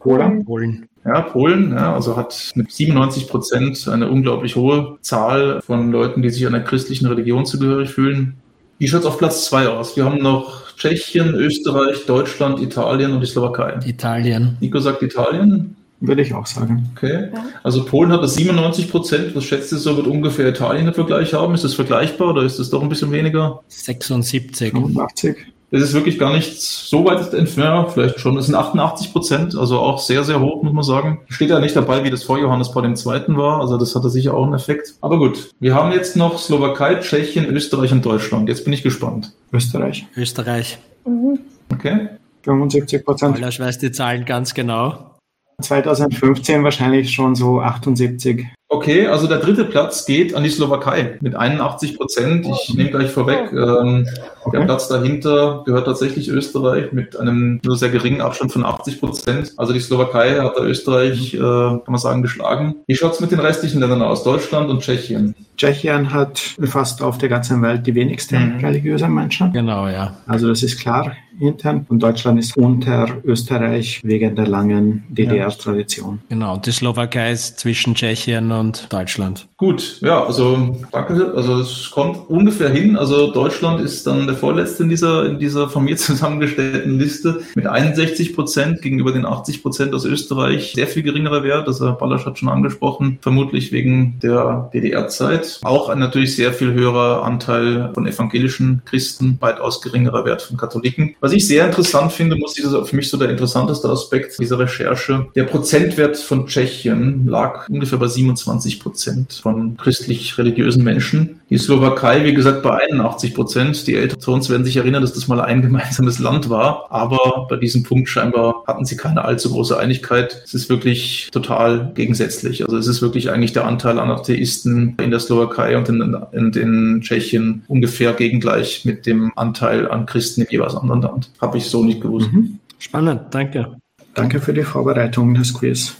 Polen. 0.00 0.44
Polen. 0.44 0.88
Ja, 1.04 1.20
Polen, 1.20 1.70
ja, 1.72 1.94
also 1.94 2.16
hat 2.16 2.50
mit 2.56 2.72
97 2.72 3.28
Prozent 3.28 3.86
eine 3.86 4.10
unglaublich 4.10 4.56
hohe 4.56 4.98
Zahl 5.00 5.62
von 5.62 5.92
Leuten, 5.92 6.22
die 6.22 6.30
sich 6.30 6.44
einer 6.44 6.60
christlichen 6.60 7.06
Religion 7.06 7.46
zugehörig 7.46 7.90
fühlen. 7.90 8.34
Wie 8.78 8.88
schaut 8.88 9.00
es 9.02 9.06
auf 9.06 9.18
Platz 9.18 9.46
2 9.46 9.68
aus? 9.68 9.96
Wir 9.96 10.04
haben 10.04 10.20
noch 10.20 10.74
Tschechien, 10.76 11.34
Österreich, 11.34 12.04
Deutschland, 12.06 12.60
Italien 12.60 13.12
und 13.12 13.20
die 13.20 13.26
Slowakei. 13.26 13.78
Italien. 13.86 14.56
Nico 14.60 14.80
sagt 14.80 15.02
Italien. 15.02 15.76
Würde 16.00 16.22
ich 16.22 16.32
auch 16.32 16.46
sagen. 16.46 16.90
Okay. 16.96 17.28
Also 17.62 17.84
Polen 17.84 18.12
hat 18.12 18.22
das 18.22 18.34
97 18.34 18.90
Prozent. 18.90 19.34
Was 19.34 19.44
schätzt 19.44 19.72
ihr 19.72 19.78
so, 19.78 19.96
wird 19.96 20.06
ungefähr 20.06 20.48
Italien 20.48 20.86
im 20.86 20.94
Vergleich 20.94 21.34
haben? 21.34 21.54
Ist 21.54 21.64
das 21.64 21.74
vergleichbar 21.74 22.28
oder 22.30 22.42
ist 22.42 22.58
das 22.58 22.70
doch 22.70 22.82
ein 22.82 22.88
bisschen 22.88 23.10
weniger? 23.10 23.62
76. 23.68 24.70
85. 24.70 25.36
Das 25.70 25.82
ist 25.82 25.92
wirklich 25.92 26.18
gar 26.18 26.32
nicht 26.32 26.62
so 26.62 27.04
weit 27.04 27.34
entfernt, 27.34 27.90
vielleicht 27.92 28.20
schon. 28.20 28.36
Das 28.36 28.46
sind 28.46 28.54
88 28.54 29.12
Prozent, 29.12 29.54
also 29.54 29.78
auch 29.80 29.98
sehr, 29.98 30.24
sehr 30.24 30.40
hoch, 30.40 30.62
muss 30.62 30.72
man 30.72 30.82
sagen. 30.82 31.20
Steht 31.28 31.50
ja 31.50 31.60
nicht 31.60 31.76
dabei, 31.76 32.04
wie 32.04 32.10
das 32.10 32.22
vor 32.22 32.38
Johannes 32.38 32.72
Paul 32.72 32.86
II. 32.86 33.36
war, 33.36 33.60
also 33.60 33.76
das 33.76 33.94
hatte 33.94 34.08
sicher 34.08 34.32
auch 34.32 34.44
einen 34.44 34.54
Effekt. 34.54 34.94
Aber 35.02 35.18
gut, 35.18 35.50
wir 35.60 35.74
haben 35.74 35.92
jetzt 35.92 36.16
noch 36.16 36.38
Slowakei, 36.38 36.94
Tschechien, 36.96 37.44
Österreich 37.44 37.92
und 37.92 38.04
Deutschland. 38.04 38.48
Jetzt 38.48 38.64
bin 38.64 38.72
ich 38.72 38.82
gespannt. 38.82 39.32
Österreich. 39.52 40.06
Österreich. 40.16 40.78
Mhm. 41.04 41.40
Okay. 41.70 42.08
75 42.44 43.04
Prozent. 43.04 43.38
Ich 43.38 43.60
weiß 43.60 43.78
die 43.78 43.92
Zahlen 43.92 44.24
ganz 44.24 44.54
genau. 44.54 45.17
2015 45.60 46.62
wahrscheinlich 46.62 47.12
schon 47.12 47.34
so 47.34 47.60
78. 47.60 48.46
Okay, 48.70 49.06
also 49.06 49.26
der 49.26 49.38
dritte 49.38 49.64
Platz 49.64 50.04
geht 50.04 50.34
an 50.34 50.44
die 50.44 50.50
Slowakei 50.50 51.16
mit 51.20 51.34
81 51.34 51.96
Prozent. 51.96 52.46
Ich 52.46 52.74
nehme 52.74 52.90
gleich 52.90 53.10
vorweg, 53.10 53.50
ähm, 53.50 54.06
okay. 54.44 54.58
der 54.58 54.64
Platz 54.66 54.88
dahinter 54.88 55.62
gehört 55.64 55.86
tatsächlich 55.86 56.28
Österreich 56.28 56.92
mit 56.92 57.18
einem 57.18 57.60
nur 57.64 57.78
sehr 57.78 57.88
geringen 57.88 58.20
Abstand 58.20 58.52
von 58.52 58.66
80 58.66 59.00
Prozent. 59.00 59.54
Also 59.56 59.72
die 59.72 59.80
Slowakei 59.80 60.38
hat 60.38 60.58
da 60.58 60.62
Österreich, 60.62 61.32
äh, 61.32 61.38
kann 61.38 61.82
man 61.86 61.98
sagen, 61.98 62.20
geschlagen. 62.20 62.76
Wie 62.86 62.94
schaut's 62.94 63.20
mit 63.20 63.30
den 63.30 63.40
restlichen 63.40 63.80
Ländern 63.80 64.02
aus? 64.02 64.22
Deutschland 64.22 64.68
und 64.68 64.82
Tschechien? 64.82 65.34
Tschechien 65.56 66.12
hat 66.12 66.38
fast 66.64 67.02
auf 67.02 67.16
der 67.16 67.30
ganzen 67.30 67.62
Welt 67.62 67.86
die 67.86 67.94
wenigsten 67.94 68.56
mhm. 68.56 68.64
religiösen 68.64 69.14
Menschen. 69.14 69.50
Genau, 69.54 69.88
ja. 69.88 70.14
Also 70.26 70.46
das 70.46 70.62
ist 70.62 70.78
klar 70.78 71.16
intern. 71.40 71.86
Und 71.88 72.02
Deutschland 72.02 72.38
ist 72.38 72.56
unter 72.56 73.08
Österreich 73.24 74.00
wegen 74.04 74.36
der 74.36 74.46
langen 74.46 75.04
DDR-Tradition. 75.08 76.20
Genau, 76.28 76.56
die 76.56 76.72
Slowakei 76.72 77.32
ist 77.32 77.60
zwischen 77.60 77.94
Tschechien 77.94 78.52
und 78.52 78.92
Deutschland. 78.92 79.48
Gut, 79.56 79.98
ja, 80.02 80.24
also 80.24 80.76
danke. 80.92 81.32
Also 81.34 81.60
es 81.60 81.90
kommt 81.90 82.28
ungefähr 82.28 82.70
hin. 82.70 82.96
Also 82.96 83.32
Deutschland 83.32 83.80
ist 83.80 84.06
dann 84.06 84.26
der 84.26 84.36
vorletzte 84.36 84.84
in 84.84 84.88
dieser, 84.88 85.26
in 85.26 85.38
dieser 85.38 85.68
von 85.68 85.84
mir 85.84 85.96
zusammengestellten 86.08 86.98
Liste 86.98 87.42
mit 87.54 87.66
61 87.66 88.34
Prozent 88.34 88.82
gegenüber 88.82 89.12
den 89.12 89.26
80 89.26 89.62
Prozent 89.62 89.94
aus 89.94 90.04
Österreich. 90.04 90.72
Sehr 90.74 90.86
viel 90.86 91.02
geringerer 91.02 91.42
Wert, 91.42 91.66
das 91.66 91.80
Herr 91.80 91.92
Ballasch 91.92 92.24
hat 92.24 92.38
schon 92.38 92.48
angesprochen, 92.48 93.18
vermutlich 93.20 93.72
wegen 93.72 94.18
der 94.22 94.70
DDR-Zeit. 94.72 95.60
Auch 95.62 95.88
ein 95.88 95.98
natürlich 95.98 96.36
sehr 96.36 96.52
viel 96.52 96.72
höherer 96.72 97.24
Anteil 97.24 97.90
von 97.94 98.06
evangelischen 98.06 98.82
Christen, 98.84 99.38
weitaus 99.40 99.80
geringerer 99.80 100.24
Wert 100.24 100.42
von 100.42 100.56
Katholiken. 100.56 101.16
Was 101.20 101.27
Was 101.28 101.34
ich 101.34 101.46
sehr 101.46 101.66
interessant 101.66 102.10
finde, 102.10 102.36
muss 102.36 102.56
ich 102.56 102.64
das 102.64 102.88
für 102.88 102.96
mich 102.96 103.10
so 103.10 103.18
der 103.18 103.28
interessanteste 103.28 103.86
Aspekt 103.86 104.38
dieser 104.38 104.58
Recherche. 104.58 105.26
Der 105.34 105.44
Prozentwert 105.44 106.16
von 106.16 106.46
Tschechien 106.46 107.26
lag 107.26 107.68
ungefähr 107.68 107.98
bei 107.98 108.06
27 108.06 108.80
Prozent 108.80 109.34
von 109.34 109.76
christlich-religiösen 109.76 110.82
Menschen. 110.82 111.37
Die 111.50 111.56
Slowakei, 111.56 112.24
wie 112.24 112.34
gesagt, 112.34 112.62
bei 112.62 112.88
81 112.90 113.34
Prozent. 113.34 113.86
Die 113.86 113.94
Älteren 113.94 114.20
zu 114.20 114.32
uns 114.32 114.50
werden 114.50 114.66
sich 114.66 114.76
erinnern, 114.76 115.00
dass 115.00 115.14
das 115.14 115.28
mal 115.28 115.40
ein 115.40 115.62
gemeinsames 115.62 116.18
Land 116.18 116.50
war. 116.50 116.86
Aber 116.90 117.46
bei 117.48 117.56
diesem 117.56 117.84
Punkt 117.84 118.08
scheinbar 118.08 118.64
hatten 118.66 118.84
sie 118.84 118.96
keine 118.96 119.24
allzu 119.24 119.50
große 119.50 119.78
Einigkeit. 119.78 120.42
Es 120.44 120.52
ist 120.52 120.68
wirklich 120.68 121.30
total 121.32 121.92
gegensätzlich. 121.94 122.64
Also 122.64 122.76
es 122.76 122.86
ist 122.86 123.00
wirklich 123.00 123.30
eigentlich 123.30 123.54
der 123.54 123.66
Anteil 123.66 123.98
an 123.98 124.10
Atheisten 124.10 124.96
in 125.02 125.10
der 125.10 125.20
Slowakei 125.20 125.76
und 125.78 125.88
in, 125.88 126.16
in, 126.32 126.52
in 126.52 127.00
Tschechien 127.00 127.64
ungefähr 127.66 128.12
gegengleich 128.12 128.84
mit 128.84 129.06
dem 129.06 129.32
Anteil 129.36 129.90
an 129.90 130.04
Christen 130.04 130.42
im 130.42 130.48
jeweils 130.50 130.74
anderen 130.74 131.00
Land. 131.00 131.30
Habe 131.40 131.56
ich 131.56 131.64
so 131.64 131.82
nicht 131.82 132.02
gewusst. 132.02 132.30
Mhm. 132.30 132.58
Spannend, 132.78 133.22
danke. 133.30 133.76
Danke 134.14 134.40
für 134.40 134.52
die 134.52 134.64
Vorbereitung 134.64 135.34
des 135.34 135.54
Quiz. 135.54 135.96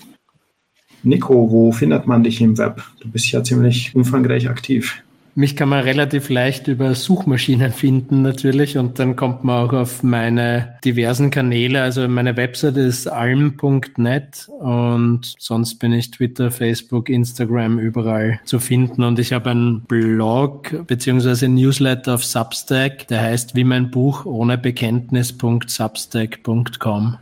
Nico, 1.03 1.51
wo 1.51 1.73
findet 1.73 2.07
man 2.07 2.23
dich 2.23 2.41
im 2.41 2.59
Web? 2.59 2.83
Du 3.01 3.09
bist 3.09 3.31
ja 3.31 3.43
ziemlich 3.43 3.95
umfangreich 3.95 4.49
aktiv. 4.49 5.03
Mich 5.39 5.55
kann 5.55 5.69
man 5.69 5.85
relativ 5.85 6.31
leicht 6.31 6.67
über 6.67 6.97
Suchmaschinen 6.97 7.71
finden 7.71 8.23
natürlich 8.23 8.77
und 8.77 8.99
dann 8.99 9.15
kommt 9.15 9.45
man 9.45 9.69
auch 9.69 9.73
auf 9.73 10.03
meine 10.03 10.75
diversen 10.85 11.31
Kanäle. 11.31 11.81
Also 11.81 12.09
meine 12.09 12.37
Website 12.37 12.77
ist 12.77 13.07
alm.net 13.07 14.49
und 14.59 15.37
sonst 15.39 15.77
bin 15.77 15.93
ich 15.93 16.11
Twitter, 16.11 16.51
Facebook, 16.51 17.09
Instagram 17.09 17.79
überall 17.79 18.41
zu 18.47 18.59
finden 18.59 19.05
und 19.05 19.21
ich 19.21 19.33
habe 19.33 19.51
einen 19.51 19.83
Blog 19.83 20.85
beziehungsweise 20.89 21.47
Newsletter 21.47 22.15
auf 22.15 22.25
Substack, 22.25 23.07
der 23.07 23.21
heißt 23.21 23.55
wie 23.55 23.63
mein 23.63 23.93
Buch 23.93 24.27
ohne 24.27 24.59
Bekenntnis.substack.com. 24.59 27.17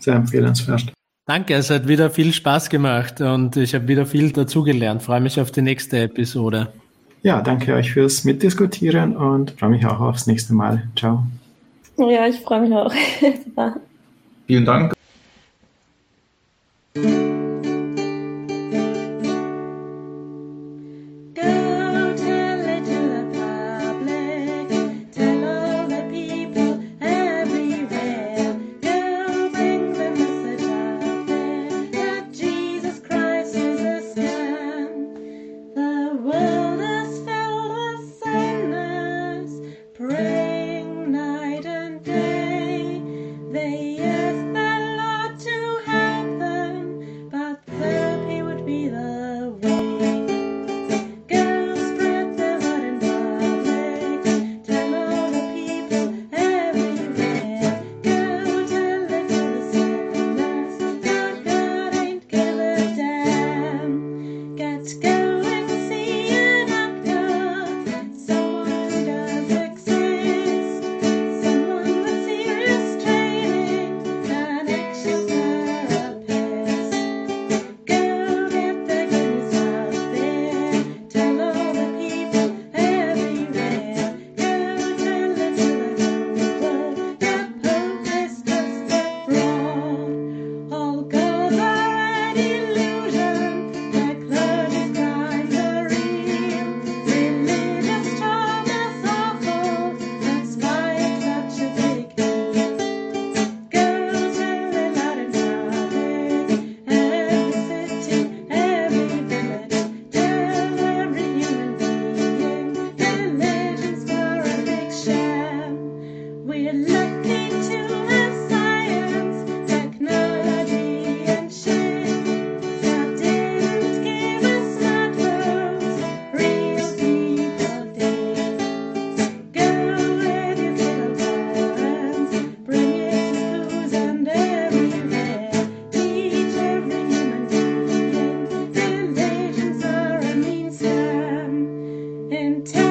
Sehr 0.00 0.14
empfehlenswert. 0.16 0.92
Danke, 1.26 1.54
es 1.54 1.70
hat 1.70 1.86
wieder 1.86 2.10
viel 2.10 2.32
Spaß 2.32 2.70
gemacht 2.70 3.20
und 3.20 3.56
ich 3.56 3.72
habe 3.76 3.86
wieder 3.86 4.04
viel 4.04 4.32
dazugelernt. 4.32 5.04
Freue 5.04 5.20
mich 5.20 5.40
auf 5.40 5.52
die 5.52 5.62
nächste 5.62 6.00
Episode. 6.00 6.72
Ja, 7.26 7.40
danke 7.42 7.74
euch 7.74 7.92
fürs 7.92 8.22
Mitdiskutieren 8.22 9.16
und 9.16 9.58
freue 9.58 9.70
mich 9.70 9.84
auch 9.84 9.98
aufs 9.98 10.28
nächste 10.28 10.54
Mal. 10.54 10.84
Ciao. 10.94 11.26
Ja, 11.96 12.28
ich 12.28 12.38
freue 12.38 12.60
mich 12.60 12.72
auch. 12.72 12.92
Vielen 14.46 14.64
Dank. 14.64 14.92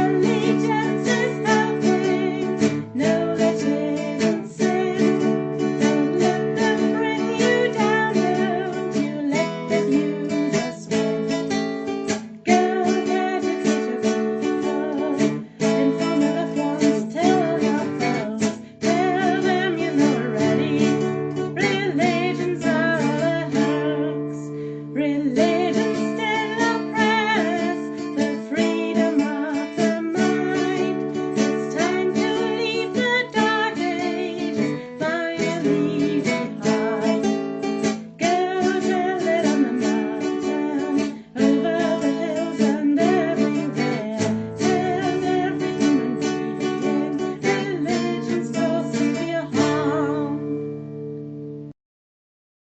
allegiance 0.05 1.24